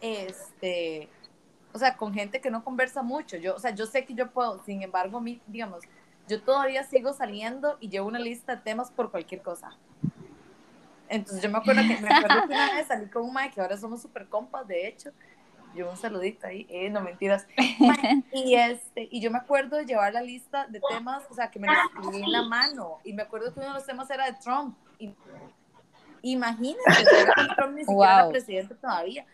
este, 0.00 1.08
o 1.76 1.78
sea, 1.78 1.94
con 1.94 2.14
gente 2.14 2.40
que 2.40 2.50
no 2.50 2.64
conversa 2.64 3.02
mucho. 3.02 3.36
Yo, 3.36 3.54
o 3.54 3.58
sea, 3.58 3.70
yo 3.70 3.84
sé 3.84 4.06
que 4.06 4.14
yo 4.14 4.30
puedo, 4.30 4.64
sin 4.64 4.82
embargo, 4.82 5.20
mi, 5.20 5.42
digamos, 5.46 5.84
yo 6.26 6.42
todavía 6.42 6.82
sigo 6.84 7.12
saliendo 7.12 7.76
y 7.80 7.90
llevo 7.90 8.08
una 8.08 8.18
lista 8.18 8.56
de 8.56 8.62
temas 8.62 8.90
por 8.90 9.10
cualquier 9.10 9.42
cosa. 9.42 9.76
Entonces 11.06 11.42
yo 11.42 11.50
me 11.50 11.58
acuerdo 11.58 11.82
que, 11.82 12.00
me 12.00 12.08
acuerdo 12.08 12.48
que 12.48 12.54
una 12.54 12.70
vez 12.76 12.86
salí 12.86 13.10
con 13.10 13.24
un 13.24 13.34
mae 13.34 13.50
que 13.50 13.60
ahora 13.60 13.76
somos 13.76 14.00
super 14.00 14.26
compas, 14.26 14.66
de 14.66 14.88
hecho. 14.88 15.12
Yo 15.74 15.90
un 15.90 15.98
saludito 15.98 16.46
ahí, 16.46 16.66
eh, 16.70 16.88
no 16.88 17.02
mentiras. 17.02 17.46
Y 18.32 18.54
este, 18.54 19.06
y 19.10 19.20
yo 19.20 19.30
me 19.30 19.36
acuerdo 19.36 19.76
de 19.76 19.84
llevar 19.84 20.14
la 20.14 20.22
lista 20.22 20.66
de 20.68 20.80
temas, 20.80 21.24
o 21.30 21.34
sea, 21.34 21.50
que 21.50 21.58
me 21.58 21.68
escribí 21.68 22.22
en 22.22 22.32
la 22.32 22.40
mano. 22.40 23.00
Y 23.04 23.12
me 23.12 23.22
acuerdo 23.22 23.52
que 23.52 23.60
uno 23.60 23.68
de 23.68 23.74
los 23.74 23.84
temas 23.84 24.08
era 24.08 24.24
de 24.24 24.32
Trump. 24.42 24.74
Y, 24.98 25.14
imagínense, 26.22 27.02
era 27.20 27.54
Trump 27.54 27.74
ni 27.74 27.84
siquiera 27.84 28.14
era 28.14 28.22
Wow. 28.22 28.32
presidente 28.32 28.74
todavía. 28.76 29.26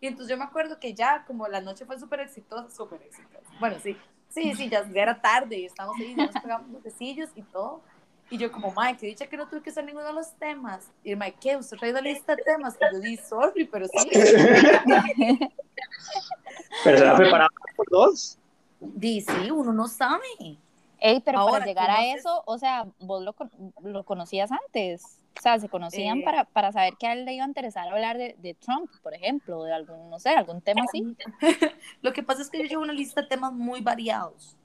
Y 0.00 0.06
entonces 0.06 0.30
yo 0.30 0.38
me 0.38 0.44
acuerdo 0.44 0.78
que 0.78 0.94
ya, 0.94 1.24
como 1.26 1.46
la 1.46 1.60
noche 1.60 1.84
fue 1.84 1.98
súper 1.98 2.20
exitosa, 2.20 2.70
súper 2.74 3.02
exitosa. 3.02 3.46
Bueno, 3.58 3.76
sí, 3.82 3.96
sí, 4.28 4.54
sí, 4.54 4.68
ya, 4.70 4.88
era 4.94 5.20
tarde 5.20 5.58
y 5.58 5.66
estábamos 5.66 5.98
ahí, 6.00 6.14
ya 6.16 6.26
nos 6.26 6.42
pegamos 6.42 6.70
los 6.70 6.82
besillos 6.82 7.28
y 7.34 7.42
todo. 7.42 7.82
Y 8.30 8.38
yo 8.38 8.50
como, 8.52 8.72
Mike, 8.74 8.98
que 8.98 9.06
dicha 9.08 9.26
que 9.26 9.36
no 9.36 9.48
tuve 9.48 9.60
que 9.60 9.70
usar 9.70 9.84
ninguno 9.84 10.06
de 10.06 10.12
los 10.12 10.32
temas. 10.34 10.88
Y 11.02 11.10
el 11.12 11.18
Mike, 11.18 11.38
¿qué? 11.40 11.56
¿Usted 11.56 11.76
trae 11.76 11.92
la 11.92 12.00
lista 12.00 12.36
de 12.36 12.42
temas? 12.44 12.78
Y 12.80 12.94
yo 12.94 13.00
di, 13.00 13.16
sorry, 13.16 13.64
pero 13.66 13.86
sí. 13.88 14.10
Pero 16.84 16.98
se 16.98 17.04
la 17.04 17.16
preparado 17.16 17.50
por 17.76 17.88
dos. 17.90 18.38
Di, 18.78 19.20
sí, 19.20 19.50
uno 19.50 19.72
no 19.72 19.88
sabe. 19.88 20.24
Ey, 20.98 21.20
pero 21.20 21.40
Ahora, 21.40 21.52
para 21.52 21.66
llegar 21.66 21.90
a 21.90 22.06
eso, 22.14 22.42
o 22.46 22.58
sea, 22.58 22.86
vos 22.98 23.22
lo, 23.22 23.34
lo 23.82 24.04
conocías 24.04 24.50
antes. 24.52 25.19
O 25.38 25.42
sea, 25.42 25.58
se 25.58 25.68
conocían 25.68 26.18
Eh. 26.18 26.24
para, 26.24 26.44
para 26.44 26.72
saber 26.72 26.94
que 26.98 27.06
a 27.06 27.12
él 27.14 27.24
le 27.24 27.32
iba 27.34 27.44
a 27.44 27.48
interesar 27.48 27.88
hablar 27.88 28.18
de, 28.18 28.36
de 28.38 28.54
Trump, 28.54 28.90
por 29.02 29.14
ejemplo, 29.14 29.62
de 29.64 29.72
algún, 29.72 30.10
no 30.10 30.18
sé, 30.18 30.30
algún 30.30 30.60
tema 30.60 30.82
así. 30.84 31.16
Lo 32.02 32.12
que 32.12 32.22
pasa 32.22 32.42
es 32.42 32.50
que 32.50 32.58
yo 32.58 32.64
llevo 32.64 32.82
una 32.82 32.92
lista 32.92 33.22
de 33.22 33.28
temas 33.28 33.52
muy 33.52 33.80
variados. 33.80 34.56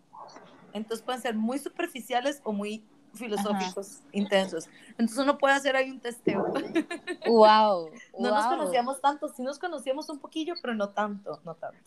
Entonces 0.74 1.06
pueden 1.06 1.22
ser 1.22 1.36
muy 1.36 1.60
superficiales 1.60 2.42
o 2.44 2.52
muy 2.52 2.84
filosóficos, 3.14 4.02
intensos. 4.12 4.68
Entonces 4.90 5.18
uno 5.20 5.38
puede 5.38 5.56
hacer 5.56 5.76
ahí 5.78 5.90
un 5.90 6.00
testeo. 6.02 6.54
Wow. 7.26 7.92
No 8.20 8.30
nos 8.32 8.46
conocíamos 8.48 9.00
tanto, 9.02 9.30
sí 9.30 9.42
nos 9.44 9.58
conocíamos 9.58 10.10
un 10.10 10.20
poquillo, 10.20 10.54
pero 10.62 10.76
no 10.76 10.90
tanto, 10.90 11.40
no 11.46 11.56
tanto. 11.56 11.80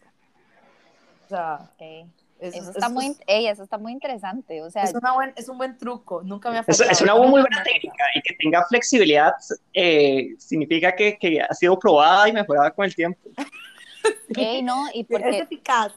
O 1.26 1.28
sea, 1.28 1.70
Ok. 1.74 2.08
Es, 2.40 2.54
Eso 2.54 2.70
es- 2.70 2.76
está 2.76 2.86
es- 2.86 2.92
muy, 2.92 3.16
ey, 3.26 3.46
eso 3.46 3.62
está 3.62 3.78
muy 3.78 3.92
interesante. 3.92 4.62
O 4.62 4.70
sea, 4.70 4.84
es, 4.84 4.94
una 4.94 5.12
buen, 5.14 5.32
es 5.36 5.48
un 5.48 5.58
buen 5.58 5.76
truco, 5.78 6.22
nunca 6.22 6.50
me 6.50 6.58
ha 6.58 6.64
Es, 6.66 6.80
es 6.80 7.00
una 7.02 7.14
muy 7.16 7.40
buena 7.40 7.62
técnica 7.62 8.04
y 8.14 8.22
que 8.22 8.34
tenga 8.34 8.64
flexibilidad 8.68 9.32
eh, 9.74 10.34
significa 10.38 10.94
que, 10.94 11.16
que 11.18 11.40
ha 11.40 11.52
sido 11.54 11.78
probada 11.78 12.28
y 12.28 12.32
mejorada 12.32 12.70
con 12.70 12.84
el 12.84 12.94
tiempo. 12.94 13.20
ey, 14.36 14.62
no, 14.62 14.86
y 14.94 15.04
fallado. 15.04 15.30
Es 15.32 15.36
porque, 15.38 15.38
eficaz. 15.38 15.92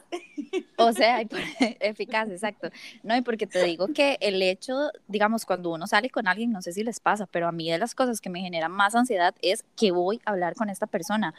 o 0.76 0.92
sea, 0.92 1.20
eficaz, 1.80 2.28
exacto. 2.30 2.68
No, 3.02 3.16
y 3.16 3.22
porque 3.22 3.46
te 3.46 3.62
digo 3.64 3.88
que 3.88 4.18
el 4.20 4.42
hecho, 4.42 4.90
digamos, 5.06 5.44
cuando 5.44 5.70
uno 5.70 5.86
sale 5.86 6.10
con 6.10 6.26
alguien, 6.26 6.50
no 6.50 6.62
sé 6.62 6.72
si 6.72 6.82
les 6.82 6.98
pasa, 7.00 7.26
pero 7.26 7.46
a 7.48 7.52
mí 7.52 7.70
de 7.70 7.78
las 7.78 7.94
cosas 7.94 8.20
que 8.20 8.30
me 8.30 8.40
generan 8.40 8.72
más 8.72 8.94
ansiedad 8.94 9.34
es 9.42 9.64
que 9.76 9.92
voy 9.92 10.20
a 10.24 10.30
hablar 10.30 10.54
con 10.54 10.68
esta 10.70 10.86
persona. 10.86 11.34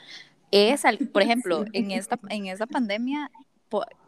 Es, 0.51 0.85
al- 0.85 0.99
por 0.99 1.21
ejemplo, 1.21 1.65
en 1.73 1.91
esta, 1.91 2.17
en 2.29 2.47
esta 2.47 2.65
pandemia, 2.67 3.29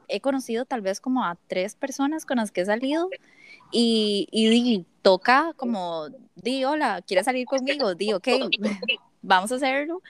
he 0.07 0.21
conocido 0.21 0.65
tal 0.65 0.81
vez 0.81 0.99
como 0.99 1.23
a 1.23 1.37
tres 1.47 1.75
personas 1.75 2.25
con 2.25 2.37
las 2.37 2.51
que 2.51 2.61
he 2.61 2.65
salido 2.65 3.09
y, 3.71 4.27
y 4.31 4.49
di, 4.49 4.85
toca 5.01 5.53
como, 5.57 6.07
di, 6.35 6.63
hola, 6.65 7.01
¿quieres 7.05 7.25
salir 7.25 7.45
conmigo? 7.45 7.95
Di, 7.95 8.13
ok, 8.13 8.27
vamos 9.21 9.51
a 9.51 9.55
hacerlo. 9.55 10.01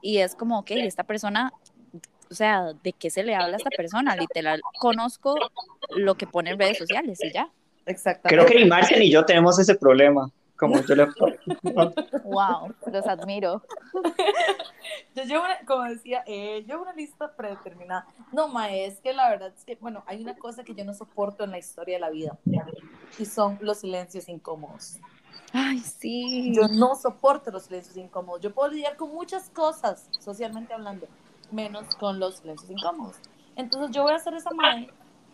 Y 0.00 0.18
es 0.18 0.34
como, 0.34 0.58
ok, 0.58 0.72
esta 0.72 1.04
persona, 1.04 1.52
o 2.30 2.34
sea, 2.34 2.72
¿de 2.82 2.92
qué 2.92 3.10
se 3.10 3.22
le 3.22 3.34
habla 3.34 3.54
a 3.54 3.58
esta 3.58 3.70
persona? 3.70 4.16
Literal, 4.16 4.60
conozco 4.80 5.36
lo 5.96 6.16
que 6.16 6.26
pone 6.26 6.50
en 6.50 6.58
redes 6.58 6.78
sociales 6.78 7.18
y 7.22 7.32
ya. 7.32 7.48
Exactamente. 7.86 8.44
Creo 8.44 8.46
que 8.46 8.64
ni 8.64 8.68
Marcia 8.68 8.98
ni 8.98 9.10
yo 9.10 9.24
tenemos 9.24 9.58
ese 9.58 9.74
problema. 9.74 10.30
Como 10.62 10.80
yo 10.82 10.94
le... 10.94 11.08
Wow, 12.22 12.72
los 12.92 13.06
admiro. 13.08 13.64
Yo 15.14 15.24
llevo 15.24 15.44
una, 15.44 15.58
como 15.66 15.82
decía, 15.84 16.22
eh, 16.26 16.64
llevo 16.66 16.82
una 16.82 16.92
lista 16.92 17.34
predeterminada. 17.34 18.06
No, 18.32 18.46
ma, 18.46 18.70
es 18.70 19.00
que 19.00 19.12
la 19.12 19.28
verdad 19.28 19.52
es 19.56 19.64
que, 19.64 19.74
bueno, 19.76 20.04
hay 20.06 20.22
una 20.22 20.36
cosa 20.36 20.64
que 20.64 20.74
yo 20.74 20.84
no 20.84 20.94
soporto 20.94 21.44
en 21.44 21.50
la 21.50 21.58
historia 21.58 21.96
de 21.96 22.00
la 22.00 22.10
vida 22.10 22.38
y 23.18 23.26
son 23.26 23.58
los 23.60 23.80
silencios 23.80 24.28
incómodos. 24.28 24.98
Ay, 25.52 25.80
sí. 25.80 26.54
Yo 26.54 26.68
no 26.68 26.94
soporto 26.94 27.50
los 27.50 27.64
silencios 27.64 27.96
incómodos. 27.96 28.40
Yo 28.40 28.54
puedo 28.54 28.70
lidiar 28.70 28.96
con 28.96 29.12
muchas 29.12 29.50
cosas, 29.50 30.08
socialmente 30.18 30.72
hablando, 30.72 31.06
menos 31.50 31.94
con 31.96 32.18
los 32.18 32.36
silencios 32.36 32.70
incómodos. 32.70 33.16
Entonces 33.56 33.90
yo 33.90 34.04
voy 34.04 34.12
a 34.12 34.16
hacer 34.16 34.34
esa 34.34 34.50
madre 34.52 34.90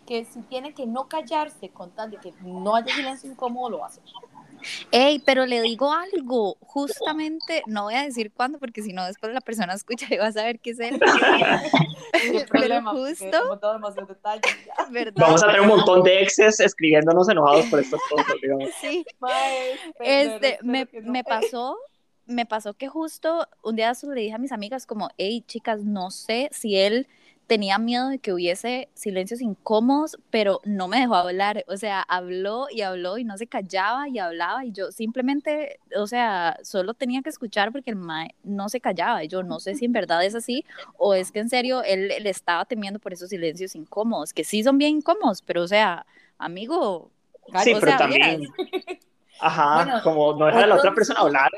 que 0.09 0.25
si 0.25 0.41
tiene 0.41 0.73
que 0.73 0.87
no 0.87 1.07
callarse 1.07 1.69
con 1.69 1.91
tal 1.91 2.09
de 2.09 2.17
que 2.17 2.33
no 2.41 2.75
haya 2.75 2.93
silencio 2.93 3.31
incómodo, 3.31 3.69
lo 3.69 3.85
hace. 3.85 4.01
Ey, 4.91 5.19
pero 5.19 5.45
le 5.45 5.61
digo 5.61 5.91
algo, 5.91 6.57
justamente, 6.61 7.63
no 7.67 7.83
voy 7.83 7.95
a 7.95 8.03
decir 8.03 8.31
cuándo, 8.31 8.59
porque 8.59 8.81
si 8.81 8.93
no 8.93 9.05
después 9.05 9.33
la 9.33 9.41
persona 9.41 9.73
escucha 9.73 10.07
y 10.09 10.17
va 10.17 10.27
a 10.27 10.31
saber 10.31 10.59
qué 10.59 10.71
es 10.71 10.79
él. 10.79 10.99
Pero 12.11 12.45
problema, 12.47 12.91
justo. 12.91 13.59
Vamos 15.15 15.43
a 15.43 15.47
tener 15.47 15.61
un 15.61 15.67
montón 15.67 16.03
de 16.03 16.21
exes 16.21 16.59
escribiéndonos 16.59 17.29
enojados 17.29 17.65
por 17.67 17.79
estas 17.79 18.01
cosas, 18.09 18.35
digamos. 18.41 18.69
Sí, 18.81 19.05
este, 19.99 20.59
me, 20.61 20.87
no. 20.91 21.11
me 21.11 21.23
pasó, 21.23 21.77
me 22.25 22.45
pasó 22.45 22.73
que 22.73 22.87
justo 22.87 23.47
un 23.63 23.75
día 23.75 23.93
le 24.01 24.21
dije 24.21 24.35
a 24.35 24.39
mis 24.39 24.51
amigas 24.51 24.85
como, 24.85 25.09
hey, 25.17 25.43
chicas, 25.47 25.83
no 25.83 26.11
sé 26.11 26.49
si 26.51 26.75
él 26.75 27.07
tenía 27.49 27.79
miedo 27.79 28.09
de 28.09 28.19
que 28.19 28.31
hubiese 28.31 28.89
silencios 28.93 29.41
incómodos, 29.41 30.19
pero 30.29 30.61
no 30.65 30.87
me 30.87 30.99
dejó 30.99 31.15
hablar, 31.15 31.65
o 31.67 31.77
sea, 31.77 32.01
habló 32.03 32.67
y 32.71 32.81
habló 32.81 33.17
y 33.17 33.23
no 33.25 33.37
se 33.37 33.47
callaba 33.47 34.07
y 34.07 34.19
hablaba 34.19 34.63
y 34.65 34.71
yo 34.71 34.91
simplemente, 34.91 35.79
o 35.97 36.05
sea, 36.07 36.57
solo 36.63 36.93
tenía 36.93 37.23
que 37.23 37.29
escuchar 37.31 37.71
porque 37.71 37.89
el 37.89 37.95
mae 37.97 38.35
no 38.43 38.69
se 38.69 38.79
callaba. 38.79 39.23
Y 39.23 39.27
yo 39.27 39.41
no 39.43 39.59
sé 39.59 39.73
si 39.75 39.85
en 39.85 39.93
verdad 39.93 40.23
es 40.23 40.35
así 40.35 40.63
o 40.97 41.15
es 41.15 41.31
que 41.31 41.39
en 41.39 41.49
serio 41.49 41.83
él 41.83 42.09
le 42.09 42.29
estaba 42.29 42.65
temiendo 42.65 42.99
por 42.99 43.13
esos 43.13 43.29
silencios 43.29 43.75
incómodos, 43.75 44.31
que 44.31 44.43
sí 44.43 44.63
son 44.63 44.77
bien 44.77 44.97
incómodos, 44.97 45.41
pero 45.41 45.63
o 45.63 45.67
sea, 45.67 46.05
amigo, 46.37 47.11
Sí, 47.63 47.73
o 47.73 47.79
pero 47.79 47.81
sea, 47.81 47.97
también, 47.97 48.43
ajá, 49.39 49.85
Bueno, 49.85 50.01
como 50.03 50.33
no 50.35 50.45
dejar 50.45 50.65
a 50.65 50.67
la 50.67 50.75
otra 50.75 50.93
persona 50.93 51.21
hablar, 51.21 51.49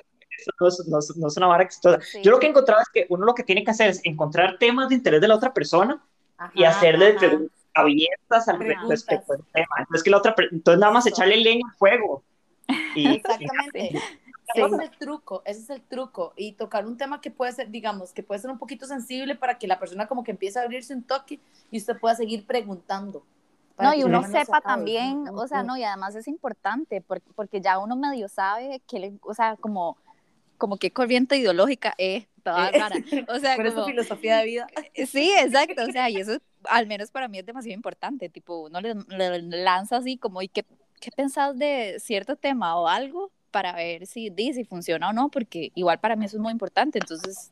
no 0.59 0.67
es, 0.67 0.87
no 0.87 0.99
es- 0.99 1.17
no 1.17 1.27
es 1.27 1.37
una 1.37 1.47
vara 1.47 1.63
exitosa. 1.63 1.99
Sí. 2.01 2.21
Yo 2.21 2.31
lo 2.31 2.39
que 2.39 2.47
he 2.47 2.49
encontrado 2.49 2.81
es 2.81 2.89
que 2.89 3.05
uno 3.09 3.25
lo 3.25 3.33
que 3.35 3.43
tiene 3.43 3.63
que 3.63 3.71
hacer 3.71 3.89
es 3.89 4.01
encontrar 4.03 4.57
temas 4.59 4.89
de 4.89 4.95
interés 4.95 5.21
de 5.21 5.27
la 5.27 5.35
otra 5.35 5.53
persona 5.53 6.01
y 6.55 6.63
Ajá, 6.63 6.77
hacerle 6.77 7.09
ajá. 7.09 7.19
preguntas 7.19 7.57
abiertas 7.73 8.47
al 8.49 8.57
Preguntas. 8.57 8.89
respecto 8.89 9.33
del 9.33 9.43
tema. 9.53 9.75
Entonces, 9.79 10.03
que 10.03 10.09
la 10.09 10.17
otra, 10.17 10.35
entonces 10.51 10.79
nada 10.79 10.91
más 10.91 11.05
Eso. 11.05 11.15
echarle 11.15 11.37
leña 11.37 11.65
al 11.69 11.75
fuego. 11.77 12.23
Y, 12.95 13.15
Exactamente. 13.15 13.89
Sí. 13.91 13.99
Ese 14.53 14.65
es 14.75 14.79
el 14.81 14.91
truco, 14.97 15.41
ese 15.45 15.59
es 15.61 15.69
el 15.69 15.81
truco. 15.81 16.33
Y 16.35 16.51
tocar 16.53 16.85
un 16.85 16.97
tema 16.97 17.21
que 17.21 17.31
puede 17.31 17.53
ser, 17.53 17.69
digamos, 17.71 18.11
que 18.11 18.21
puede 18.23 18.41
ser 18.41 18.51
un 18.51 18.57
poquito 18.59 18.85
sensible 18.85 19.35
para 19.35 19.57
que 19.57 19.65
la 19.65 19.79
persona 19.79 20.07
como 20.07 20.23
que 20.25 20.31
empiece 20.31 20.59
a 20.59 20.63
abrirse 20.63 20.93
un 20.93 21.03
toque 21.03 21.39
y 21.71 21.77
usted 21.77 21.97
pueda 21.97 22.15
seguir 22.15 22.45
preguntando. 22.45 23.23
No, 23.79 23.93
y 23.93 24.03
uno 24.03 24.21
sepa 24.23 24.57
acabe. 24.57 24.61
también, 24.63 25.25
o 25.33 25.47
sea, 25.47 25.63
no, 25.63 25.77
y 25.77 25.83
además 25.85 26.13
es 26.15 26.27
importante 26.27 26.99
porque, 27.01 27.31
porque 27.33 27.61
ya 27.61 27.79
uno 27.79 27.95
medio 27.95 28.27
sabe 28.27 28.81
que 28.85 28.99
le, 28.99 29.13
o 29.23 29.33
sea, 29.33 29.55
como, 29.55 29.95
como 30.61 30.77
qué 30.77 30.93
corriente 30.93 31.37
ideológica 31.37 31.95
es 31.97 32.27
toda 32.43 32.69
Eh, 32.69 32.77
rara. 32.77 32.95
O 33.29 33.39
sea, 33.39 33.55
Pero 33.57 33.69
es 33.69 33.73
su 33.73 33.81
como, 33.81 33.87
filosofía 33.87 34.37
de 34.37 34.45
vida. 34.45 34.67
sí, 35.07 35.31
exacto, 35.39 35.83
o 35.83 35.91
sea, 35.91 36.07
y 36.11 36.19
eso 36.19 36.37
al 36.65 36.85
menos 36.85 37.09
para 37.09 37.27
mí 37.27 37.39
es 37.39 37.45
demasiado 37.47 37.73
importante, 37.73 38.29
tipo, 38.29 38.65
uno 38.65 38.79
le, 38.79 38.93
le 38.93 39.41
lanza 39.41 39.97
así 39.97 40.17
como, 40.17 40.43
¿y 40.43 40.49
qué, 40.49 40.63
qué 40.99 41.11
pensás 41.11 41.57
de 41.57 41.97
cierto 41.99 42.35
tema 42.35 42.75
o 42.79 42.87
algo? 42.87 43.31
Para 43.49 43.73
ver 43.73 44.05
si, 44.05 44.29
dice 44.29 44.59
si 44.59 44.63
funciona 44.65 45.09
o 45.09 45.13
no, 45.13 45.29
porque 45.29 45.71
igual 45.73 45.99
para 45.99 46.15
mí 46.15 46.25
eso 46.25 46.37
es 46.37 46.41
muy 46.41 46.51
importante, 46.51 46.99
entonces 46.99 47.51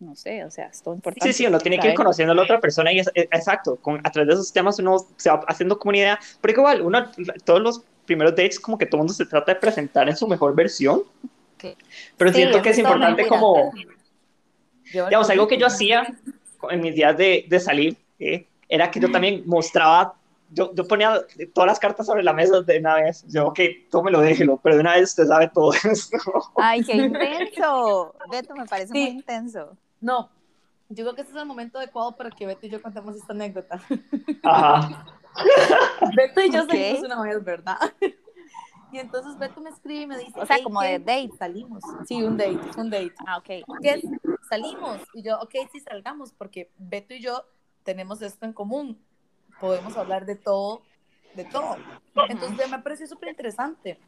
no 0.00 0.14
sé, 0.14 0.44
o 0.44 0.50
sea, 0.50 0.68
es 0.68 0.82
todo 0.82 0.94
importante. 0.94 1.32
Sí, 1.32 1.42
sí, 1.42 1.46
uno 1.46 1.58
tiene 1.58 1.78
que 1.78 1.88
ir 1.88 1.94
conociendo 1.94 2.32
a 2.32 2.36
la 2.36 2.42
otra 2.42 2.60
persona 2.60 2.92
y 2.92 3.00
es, 3.00 3.10
exacto, 3.14 3.76
con, 3.76 4.00
a 4.04 4.10
través 4.10 4.28
de 4.28 4.34
esos 4.34 4.52
temas 4.52 4.78
uno 4.78 4.96
se 5.16 5.28
va 5.28 5.44
haciendo 5.48 5.78
comunidad, 5.78 6.18
pero 6.40 6.60
igual, 6.60 6.82
uno, 6.82 7.10
todos 7.44 7.60
los 7.60 7.82
primeros 8.06 8.34
dates 8.34 8.58
como 8.58 8.78
que 8.78 8.86
todo 8.86 8.98
el 8.98 9.00
mundo 9.00 9.12
se 9.12 9.26
trata 9.26 9.54
de 9.54 9.60
presentar 9.60 10.08
en 10.08 10.16
su 10.16 10.26
mejor 10.26 10.54
versión, 10.54 11.02
pero 12.16 12.32
siento 12.32 12.62
que 12.62 12.70
es 12.70 12.78
importante 12.78 13.26
como, 13.26 13.72
digamos, 14.92 15.30
algo 15.30 15.48
que 15.48 15.58
yo 15.58 15.66
hacía 15.66 16.14
en 16.70 16.80
mis 16.80 16.94
días 16.94 17.16
de, 17.16 17.46
de 17.48 17.60
salir, 17.60 17.96
eh, 18.18 18.46
era 18.68 18.90
que 18.90 19.00
yo 19.00 19.10
también 19.10 19.42
mostraba 19.46 20.14
yo, 20.50 20.74
yo, 20.74 20.88
ponía 20.88 21.20
todas 21.52 21.68
las 21.68 21.78
cartas 21.78 22.06
sobre 22.06 22.22
la 22.22 22.32
mesa 22.32 22.62
de 22.62 22.78
una 22.78 22.94
vez. 22.94 23.24
Yo, 23.28 23.48
ok, 23.48 23.60
tómelo, 23.90 24.20
déjelo, 24.20 24.58
pero 24.62 24.76
de 24.76 24.80
una 24.80 24.94
vez 24.94 25.10
usted 25.10 25.26
sabe 25.26 25.50
todo 25.52 25.72
esto. 25.84 26.16
Ay, 26.56 26.82
qué 26.82 26.94
intenso. 26.94 28.14
Beto, 28.30 28.54
me 28.54 28.64
parece 28.64 28.92
muy 28.92 29.08
intenso. 29.08 29.76
No, 30.00 30.30
yo 30.88 31.04
creo 31.04 31.14
que 31.14 31.20
este 31.22 31.34
es 31.34 31.40
el 31.40 31.46
momento 31.46 31.78
adecuado 31.78 32.16
para 32.16 32.30
que 32.30 32.46
Beto 32.46 32.66
y 32.66 32.70
yo 32.70 32.80
contemos 32.80 33.14
esta 33.16 33.32
anécdota. 33.32 33.80
Ajá. 34.42 35.06
Beto 36.16 36.40
y 36.40 36.50
yo 36.50 36.64
salimos 36.64 37.00
una 37.00 37.22
vez, 37.22 37.44
¿verdad? 37.44 37.78
Y 38.90 38.98
entonces 38.98 39.36
Beto 39.38 39.60
me 39.60 39.70
escribe 39.70 40.02
y 40.02 40.06
me 40.06 40.18
dice, 40.18 40.40
o 40.40 40.46
sea, 40.46 40.62
como 40.62 40.80
de 40.80 40.98
date. 40.98 41.30
Salimos. 41.38 41.82
Sí, 42.06 42.22
un 42.22 42.36
date, 42.36 42.58
un 42.76 42.90
date. 42.90 43.14
Ah, 43.26 43.38
ok. 43.38 43.46
¿Qué 43.82 44.02
Salimos. 44.48 44.98
Y 45.12 45.22
yo, 45.22 45.38
ok, 45.40 45.54
sí, 45.70 45.80
salgamos, 45.80 46.32
porque 46.32 46.70
Beto 46.78 47.14
y 47.14 47.20
yo 47.20 47.44
tenemos 47.82 48.22
esto 48.22 48.46
en 48.46 48.52
común. 48.52 48.98
Podemos 49.60 49.96
hablar 49.96 50.24
de 50.24 50.36
todo, 50.36 50.82
de 51.34 51.44
todo. 51.44 51.76
Entonces 52.28 52.70
me 52.70 52.78
pareció 52.78 53.06
súper 53.06 53.30
interesante. 53.30 53.98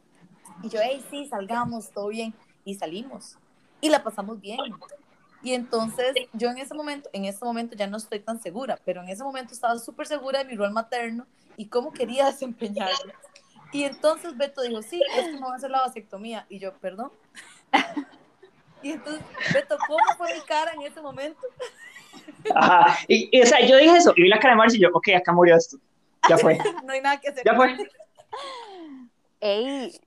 Y 0.63 0.69
yo, 0.69 0.81
hey, 0.83 1.05
sí, 1.11 1.27
salgamos, 1.27 1.91
todo 1.91 2.09
bien. 2.09 2.35
Y 2.65 2.75
salimos. 2.75 3.37
Y 3.81 3.91
la 3.91 4.03
pasamos 4.03 4.41
bien. 4.41 4.59
Y 5.43 5.55
entonces 5.55 6.15
yo 6.33 6.51
en 6.51 6.59
ese 6.59 6.75
momento, 6.75 7.09
en 7.13 7.25
ese 7.25 7.45
momento 7.45 7.75
ya 7.77 7.87
no 7.87 7.97
estoy 7.97 8.21
tan 8.21 8.41
segura, 8.41 8.79
pero 8.85 9.03
en 9.03 9.09
ese 9.09 9.25
momento 9.25 9.55
estaba 9.55 9.79
súper 9.79 10.07
segura 10.07 10.41
de 10.41 10.45
mi 10.45 10.55
rol 10.55 10.73
materno 10.73 11.27
y 11.57 11.69
cómo 11.69 11.93
quería 11.93 12.27
desempeñarlo. 12.31 13.13
Y 13.73 13.85
entonces 13.85 14.37
Beto 14.37 14.63
dijo, 14.63 14.83
sí, 14.83 15.01
es 15.17 15.27
que 15.27 15.33
me 15.33 15.41
va 15.41 15.53
a 15.53 15.57
hacer 15.57 15.71
la 15.71 15.81
vasectomía. 15.83 16.47
Y 16.49 16.59
yo, 16.59 16.75
perdón. 16.79 17.13
Y 18.83 18.93
entonces, 18.93 19.23
Beto, 19.53 19.77
¿cómo 19.87 20.03
fue 20.17 20.33
mi 20.33 20.41
cara 20.41 20.73
en 20.73 20.81
ese 20.81 21.03
momento? 21.03 21.39
Ajá. 22.55 22.97
Y, 23.09 23.39
o 23.39 23.45
sea, 23.45 23.61
yo 23.61 23.77
dije 23.77 23.99
eso, 23.99 24.15
y 24.17 24.23
vi 24.23 24.29
la 24.31 24.39
cara 24.39 24.55
de 24.55 24.57
Marcia 24.57 24.79
y 24.79 24.81
yo, 24.81 24.89
ok, 24.95 25.09
acá 25.19 25.35
murió 25.35 25.55
esto. 25.55 25.77
Ya 26.27 26.39
fue. 26.39 26.57
no 26.87 26.91
hay 26.91 27.03
nada 27.03 27.21
que 27.21 27.29
hacer. 27.29 27.45
Ya 27.45 27.55
fue. 27.55 27.77
Ey, 29.41 30.01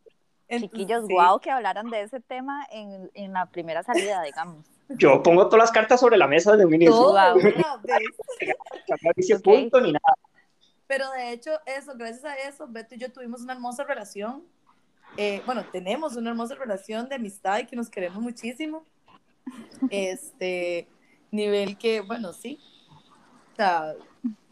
chiquillos, 0.49 1.07
guau, 1.07 1.39
que 1.39 1.51
hablaran 1.51 1.91
de 1.91 2.01
ese 2.01 2.19
tema 2.19 2.65
en, 2.71 3.11
en 3.13 3.33
la 3.33 3.45
primera 3.45 3.83
salida, 3.83 4.23
digamos 4.23 4.65
yo 4.89 5.23
pongo 5.23 5.47
todas 5.47 5.59
las 5.59 5.71
cartas 5.71 5.99
sobre 5.99 6.17
la 6.17 6.27
mesa 6.27 6.51
desde 6.51 6.65
un 6.65 6.73
inicio. 6.73 6.93
Todo, 6.93 7.35
no 7.35 7.41
punto 9.43 9.81
ni 9.81 9.91
nada. 9.93 10.13
Pero 10.95 11.09
de 11.09 11.31
hecho, 11.31 11.49
eso, 11.65 11.93
gracias 11.95 12.23
a 12.23 12.35
eso, 12.35 12.67
Beto 12.67 12.93
y 12.93 12.99
yo 12.99 13.11
tuvimos 13.11 13.41
una 13.41 13.53
hermosa 13.53 13.83
relación. 13.83 14.43
Eh, 15.17 15.41
bueno, 15.43 15.65
tenemos 15.71 16.15
una 16.15 16.29
hermosa 16.29 16.53
relación 16.53 17.09
de 17.09 17.15
amistad 17.15 17.57
y 17.57 17.65
que 17.65 17.75
nos 17.75 17.89
queremos 17.89 18.21
muchísimo. 18.21 18.85
Este 19.89 20.87
nivel 21.31 21.79
que, 21.79 22.01
bueno, 22.01 22.31
sí. 22.31 22.59
O 23.53 23.55
sea, 23.55 23.95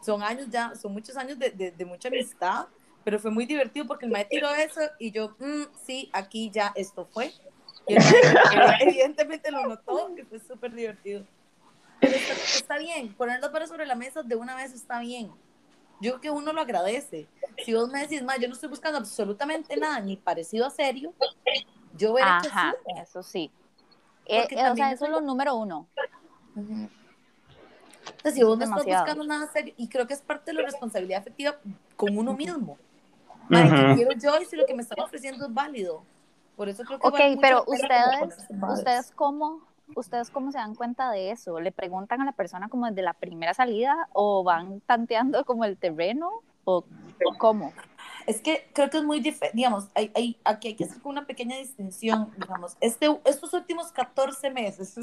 son 0.04 0.24
años 0.24 0.48
ya, 0.50 0.74
son 0.74 0.92
muchos 0.92 1.16
años 1.16 1.38
de, 1.38 1.50
de, 1.50 1.70
de 1.70 1.84
mucha 1.84 2.08
amistad, 2.08 2.66
pero 3.04 3.20
fue 3.20 3.30
muy 3.30 3.46
divertido 3.46 3.86
porque 3.86 4.06
el 4.06 4.10
maestro 4.10 4.36
tiró 4.36 4.52
eso 4.52 4.80
y 4.98 5.12
yo, 5.12 5.36
mm, 5.38 5.62
sí, 5.86 6.10
aquí 6.12 6.50
ya 6.50 6.72
esto 6.74 7.06
fue. 7.06 7.32
Y 7.86 7.94
evidentemente 8.80 9.52
lo 9.52 9.64
notó, 9.64 10.12
que 10.16 10.24
fue 10.24 10.40
súper 10.40 10.74
divertido. 10.74 11.24
Pero 12.00 12.16
está, 12.16 12.78
bien, 12.78 13.14
poner 13.14 13.38
las 13.38 13.52
varas 13.52 13.68
sobre 13.68 13.86
la 13.86 13.94
mesa 13.94 14.24
de 14.24 14.34
una 14.34 14.56
vez 14.56 14.72
está 14.72 14.98
bien. 14.98 15.30
Yo 16.02 16.10
creo 16.10 16.20
que 16.20 16.30
uno 16.30 16.52
lo 16.52 16.60
agradece. 16.60 17.28
Si 17.64 17.72
vos 17.72 17.88
me 17.88 18.00
decís, 18.00 18.24
más, 18.24 18.40
yo 18.40 18.48
no 18.48 18.54
estoy 18.54 18.68
buscando 18.68 18.98
absolutamente 18.98 19.76
nada, 19.76 20.00
ni 20.00 20.16
parecido 20.16 20.66
a 20.66 20.70
serio, 20.70 21.14
yo 21.96 22.14
veré 22.14 22.28
Ajá, 22.28 22.74
que 22.84 22.92
sí. 22.92 23.00
eso 23.00 23.22
sí. 23.22 23.52
Eh, 24.26 24.48
eh, 24.50 24.68
o 24.68 24.74
sea, 24.74 24.90
eso 24.90 25.04
es 25.04 25.12
lo 25.12 25.20
número 25.20 25.54
uno. 25.54 25.86
Entonces, 26.56 28.34
si 28.34 28.42
vos 28.42 28.58
no 28.58 28.64
estás 28.64 28.84
buscando 28.84 29.24
nada 29.24 29.46
serio, 29.52 29.74
y 29.76 29.88
creo 29.88 30.08
que 30.08 30.14
es 30.14 30.22
parte 30.22 30.50
de 30.50 30.54
la 30.56 30.62
responsabilidad 30.64 31.20
afectiva 31.20 31.58
con 31.94 32.18
uno 32.18 32.34
mismo. 32.34 32.72
Uh 32.72 33.94
quiero 33.94 34.12
yo 34.12 34.40
y 34.40 34.46
si 34.46 34.56
lo 34.56 34.66
que 34.66 34.74
me 34.74 34.82
están 34.82 34.98
ofreciendo 35.00 35.46
es 35.46 35.54
válido. 35.54 36.02
Por 36.56 36.68
eso 36.68 36.82
creo 36.84 36.98
que 36.98 37.06
Ok, 37.06 37.38
pero 37.40 37.64
ustedes, 37.66 38.48
ustedes 38.50 39.12
cómo, 39.14 39.60
ustedes 39.94 40.30
cómo 40.30 40.52
se 40.52 40.58
dan 40.58 40.74
cuenta 40.74 41.10
de 41.10 41.30
eso? 41.30 41.60
¿Le 41.60 41.72
preguntan 41.72 42.20
a 42.20 42.24
la 42.24 42.32
persona 42.32 42.68
como 42.68 42.86
desde 42.86 43.02
la 43.02 43.14
primera 43.14 43.54
salida 43.54 44.08
o 44.12 44.44
van 44.44 44.80
tanteando 44.80 45.44
como 45.44 45.64
el 45.64 45.76
terreno 45.76 46.30
o, 46.64 46.84
cómo? 47.38 47.72
Es 48.26 48.40
que 48.40 48.68
creo 48.72 48.90
que 48.90 48.98
es 48.98 49.04
muy 49.04 49.20
diferente, 49.20 49.56
digamos, 49.56 49.88
hay, 49.94 50.12
hay, 50.14 50.36
aquí 50.44 50.68
hay 50.68 50.74
que 50.74 50.84
hacer 50.84 50.98
una 51.04 51.26
pequeña 51.26 51.56
distinción, 51.56 52.30
digamos, 52.38 52.76
este, 52.80 53.06
estos 53.24 53.52
últimos 53.52 53.90
14 53.90 54.50
meses 54.50 54.94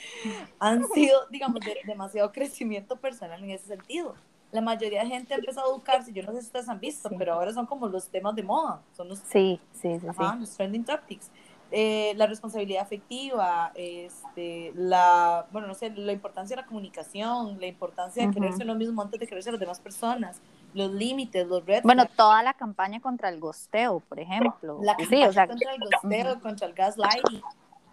han 0.58 0.86
sido, 0.88 1.26
digamos, 1.28 1.60
de 1.60 1.76
demasiado 1.84 2.30
crecimiento 2.30 2.96
personal 2.96 3.42
en 3.42 3.50
ese 3.50 3.66
sentido 3.66 4.14
la 4.52 4.60
mayoría 4.60 5.02
de 5.02 5.08
gente 5.08 5.32
ha 5.34 5.38
empezado 5.38 5.66
a 5.66 5.74
educarse, 5.74 6.12
yo 6.12 6.22
no 6.22 6.32
sé 6.32 6.40
si 6.40 6.46
ustedes 6.46 6.68
han 6.68 6.78
visto, 6.78 7.10
pero 7.18 7.32
ahora 7.32 7.52
son 7.52 7.66
como 7.66 7.88
los 7.88 8.08
temas 8.08 8.36
de 8.36 8.42
moda, 8.42 8.82
son 8.94 9.08
los, 9.08 9.18
sí, 9.20 9.58
sí, 9.72 9.98
sí, 9.98 10.06
los 10.38 10.50
trending 10.50 10.84
topics. 10.84 11.30
Eh, 11.74 12.12
la 12.16 12.26
responsabilidad 12.26 12.82
afectiva, 12.82 13.72
este, 13.74 14.72
la, 14.74 15.46
bueno, 15.52 15.66
no 15.66 15.74
sé, 15.74 15.88
la 15.90 16.12
importancia 16.12 16.54
de 16.54 16.60
la 16.60 16.68
comunicación, 16.68 17.58
la 17.58 17.66
importancia 17.66 18.26
de 18.26 18.32
quererse 18.32 18.66
lo 18.66 18.74
mismo 18.74 19.00
antes 19.00 19.18
de 19.18 19.26
quererse 19.26 19.48
a 19.48 19.52
las 19.52 19.60
demás 19.60 19.80
personas, 19.80 20.42
los 20.74 20.92
límites, 20.92 21.46
los 21.46 21.64
retos. 21.64 21.84
Bueno, 21.84 22.04
toda 22.14 22.42
la 22.42 22.52
campaña 22.52 23.00
contra 23.00 23.30
el 23.30 23.40
gosteo, 23.40 24.00
por 24.00 24.20
ejemplo. 24.20 24.80
La 24.82 24.96
campaña 24.96 25.28
o 25.28 25.32
sea, 25.32 25.46
contra 25.46 25.72
el 25.72 25.80
gosteo, 25.80 26.40
contra 26.40 26.66
el 26.66 26.74
gaslighting. 26.74 27.42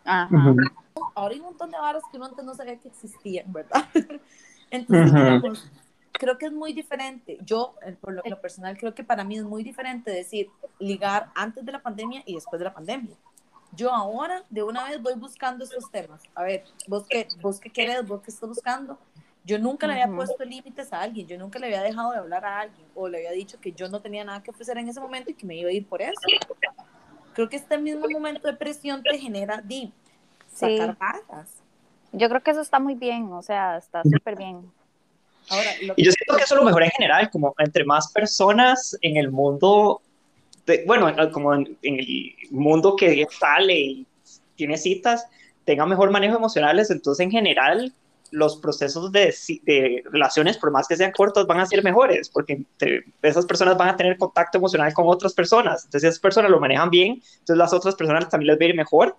Ajá. 0.04 0.56
Ahora 1.16 1.34
hay 1.34 1.40
un 1.40 1.46
montón 1.46 1.72
de 1.72 1.78
barras 1.78 2.04
que 2.12 2.18
uno 2.18 2.26
antes 2.26 2.44
no 2.44 2.54
sabía 2.56 2.78
que 2.78 2.90
existían, 2.90 3.52
¿verdad? 3.54 3.86
Entonces, 4.72 5.14
digamos, 5.14 5.72
creo 6.12 6.38
que 6.38 6.48
es 6.48 6.52
muy 6.52 6.74
diferente. 6.74 7.38
Yo, 7.46 7.76
por 8.02 8.14
lo, 8.14 8.42
personal, 8.42 8.78
creo 8.78 8.94
que 8.94 9.06
para 9.06 9.24
mí 9.24 9.38
es 9.38 9.46
muy 9.46 9.64
diferente 9.64 10.12
decir 10.12 10.50
ligar 10.80 11.30
antes 11.34 11.66
de 11.66 11.72
la 11.72 11.82
pandemia 11.82 12.24
y 12.26 12.36
después 12.36 12.60
de 12.60 12.66
la 12.66 12.74
pandemia. 12.74 13.16
Yo 13.76 13.94
ahora 13.94 14.44
de 14.50 14.64
una 14.64 14.86
vez 14.86 15.02
voy 15.02 15.14
buscando 15.16 15.64
estos 15.64 15.90
temas. 15.92 16.22
A 16.36 16.44
ver, 16.44 16.64
vos 16.88 17.06
qué, 17.08 17.28
vos 17.42 17.60
qué 17.60 17.70
querés, 17.70 18.06
vos 18.06 18.22
qué 18.22 18.32
estás 18.32 18.50
buscando. 18.50 18.98
Yo 19.46 19.58
nunca 19.58 19.88
le 19.88 19.94
había 19.94 20.14
puesto 20.14 20.44
límites 20.44 20.92
a 20.92 21.02
alguien, 21.02 21.26
yo 21.26 21.38
nunca 21.38 21.60
le 21.60 21.68
había 21.68 21.82
dejado 21.82 22.12
de 22.12 22.18
hablar 22.18 22.46
a 22.46 22.60
alguien 22.60 22.86
o 22.94 23.08
le 23.08 23.20
había 23.20 23.32
dicho 23.32 23.60
que 23.60 23.72
yo 23.72 23.88
no 23.88 24.02
tenía 24.02 24.24
nada 24.24 24.44
que 24.44 24.52
ofrecer 24.52 24.78
en 24.78 24.90
ese 24.90 25.00
momento 25.00 25.32
y 25.32 25.34
que 25.34 25.46
me 25.46 25.56
iba 25.56 25.70
a 25.70 25.74
ir 25.74 25.88
por 25.88 26.02
eso. 26.02 26.20
Creo 27.34 27.50
que 27.50 27.56
este 27.56 27.78
mismo 27.78 28.08
momento 28.10 28.48
de 28.48 28.54
presión 28.54 29.02
te 29.02 29.18
genera 29.18 29.62
di, 29.62 29.94
sacar 30.54 30.98
sí. 31.46 31.64
Yo 32.12 32.28
creo 32.28 32.42
que 32.42 32.52
eso 32.52 32.62
está 32.62 32.80
muy 32.80 32.96
bien, 32.96 33.32
o 33.32 33.42
sea, 33.42 33.78
está 33.78 34.04
súper 34.04 34.36
bien. 34.36 34.72
Y 35.96 36.04
yo 36.04 36.12
siento 36.12 36.36
que 36.36 36.44
eso 36.44 36.56
es 36.56 36.60
lo 36.60 36.66
mejor 36.66 36.84
en 36.84 36.92
general, 36.92 37.30
como 37.32 37.56
entre 37.58 37.86
más 37.86 38.12
personas 38.12 38.98
en 39.02 39.18
el 39.18 39.32
mundo, 39.32 40.02
bueno, 40.86 41.14
como 41.32 41.54
en, 41.54 41.78
el 41.82 42.34
mundo 42.52 42.96
que 42.96 43.28
sale 43.30 43.80
y 43.80 44.08
tiene 44.56 44.78
citas, 44.78 45.26
tengan 45.66 45.90
mejor 45.90 46.12
manejo 46.12 46.38
emocionales, 46.38 46.90
entonces 46.92 47.24
en 47.24 47.32
general 47.32 47.94
los 48.32 48.58
procesos 48.58 49.12
de, 49.12 49.34
de, 49.64 50.04
relaciones, 50.06 50.58
por 50.58 50.72
más 50.72 50.88
que 50.88 50.96
sean 50.96 51.12
cortos, 51.12 51.48
van 51.48 51.60
a 51.60 51.66
ser 51.66 51.84
mejores, 51.84 52.30
porque 52.30 52.64
esas 53.24 53.46
personas 53.46 53.76
van 53.78 53.90
a 53.90 53.98
tener 53.98 54.18
contacto 54.18 54.60
emocional 54.60 54.94
con 54.94 55.08
otras 55.08 55.34
personas. 55.34 55.86
Entonces, 55.86 56.10
esas 56.10 56.20
personas 56.20 56.52
lo 56.52 56.60
manejan 56.60 56.92
bien, 56.92 57.24
entonces 57.40 57.58
las 57.58 57.74
otras 57.74 57.96
personas 57.96 58.30
también 58.30 58.50
les 58.50 58.60
va 58.60 58.66
a 58.66 58.70
ir 58.70 58.76
mejor. 58.76 59.18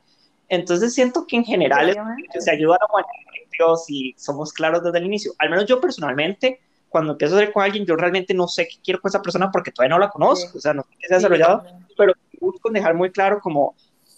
Entonces, 0.49 0.95
siento 0.95 1.27
que 1.27 1.37
en 1.37 1.45
general 1.45 1.97
se 2.39 2.51
ayuda 2.53 2.77
a 2.77 2.93
manejar 2.93 3.31
si 3.77 4.15
somos 4.17 4.53
claros 4.53 4.83
desde 4.83 4.99
el 4.99 5.07
inicio. 5.07 5.33
Al 5.39 5.51
menos 5.51 5.67
yo 5.67 5.81
personalmente, 5.81 6.61
cuando 6.91 7.13
empiezo 7.13 7.35
a 7.35 7.39
salir 7.39 7.53
con 7.53 7.63
alguien, 7.63 7.87
yo 7.87 7.97
realmente 7.97 8.35
no 8.35 8.49
sé 8.49 8.69
qué 8.69 8.77
quiero 8.85 9.01
con 9.01 9.09
esa 9.09 9.23
persona 9.23 9.51
porque 9.51 9.71
todavía 9.71 9.97
no 9.97 10.01
la 10.01 10.11
conozco, 10.11 10.59
o 10.59 10.61
sea, 10.61 10.75
no 10.75 10.83
sé 10.83 10.89
qué 10.99 11.07
se 11.07 11.15
ha 11.15 11.17
desarrollado, 11.19 11.65
pero 11.97 12.13
busco 12.41 12.71
dejar 12.71 12.95
muy 12.95 13.11
claro 13.11 13.41
como, 13.41 13.77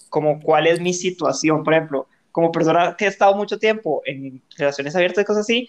como 0.09 0.41
cuál 0.41 0.67
es 0.67 0.81
mi 0.81 0.95
situación. 0.95 1.63
Por 1.63 1.75
ejemplo, 1.75 2.09
como 2.33 2.51
persona 2.51 2.97
que 2.97 3.05
he 3.05 3.09
estado 3.09 3.35
mucho 3.37 3.59
tiempo 3.59 4.03
en 4.07 4.43
relaciones 4.57 4.97
abiertas 4.97 5.23
y 5.23 5.27
cosas 5.27 5.43
así, 5.43 5.69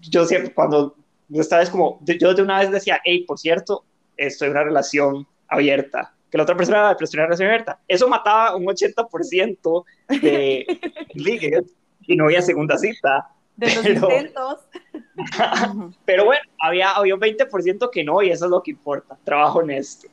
yo 0.00 0.26
siempre, 0.26 0.52
cuando 0.52 0.96
esta 1.32 1.58
vez 1.58 1.70
como, 1.70 1.98
yo 2.04 2.34
de 2.34 2.42
una 2.42 2.60
vez 2.60 2.70
decía, 2.70 3.00
hey, 3.04 3.24
por 3.26 3.38
cierto, 3.38 3.84
estoy 4.16 4.46
en 4.46 4.52
una 4.52 4.64
relación 4.64 5.26
abierta, 5.48 6.14
que 6.30 6.36
la 6.36 6.44
otra 6.44 6.56
persona 6.56 6.78
era 6.78 6.88
una 6.88 7.24
relación 7.24 7.48
abierta. 7.48 7.80
Eso 7.88 8.06
mataba 8.06 8.54
un 8.54 8.66
80% 8.66 9.84
de 10.20 10.66
ligues 11.14 11.74
y 12.02 12.16
no 12.16 12.24
había 12.24 12.42
segunda 12.42 12.76
cita. 12.76 13.30
De 13.56 13.74
los 13.74 13.84
Pero- 13.84 14.10
intentos. 14.10 14.60
Pero 16.04 16.24
bueno, 16.24 16.42
había, 16.60 16.90
había 16.92 17.14
un 17.14 17.20
20% 17.20 17.90
que 17.90 18.04
no 18.04 18.22
y 18.22 18.30
eso 18.30 18.46
es 18.46 18.50
lo 18.50 18.62
que 18.62 18.72
importa, 18.72 19.16
trabajo 19.24 19.60
honesto. 19.60 20.08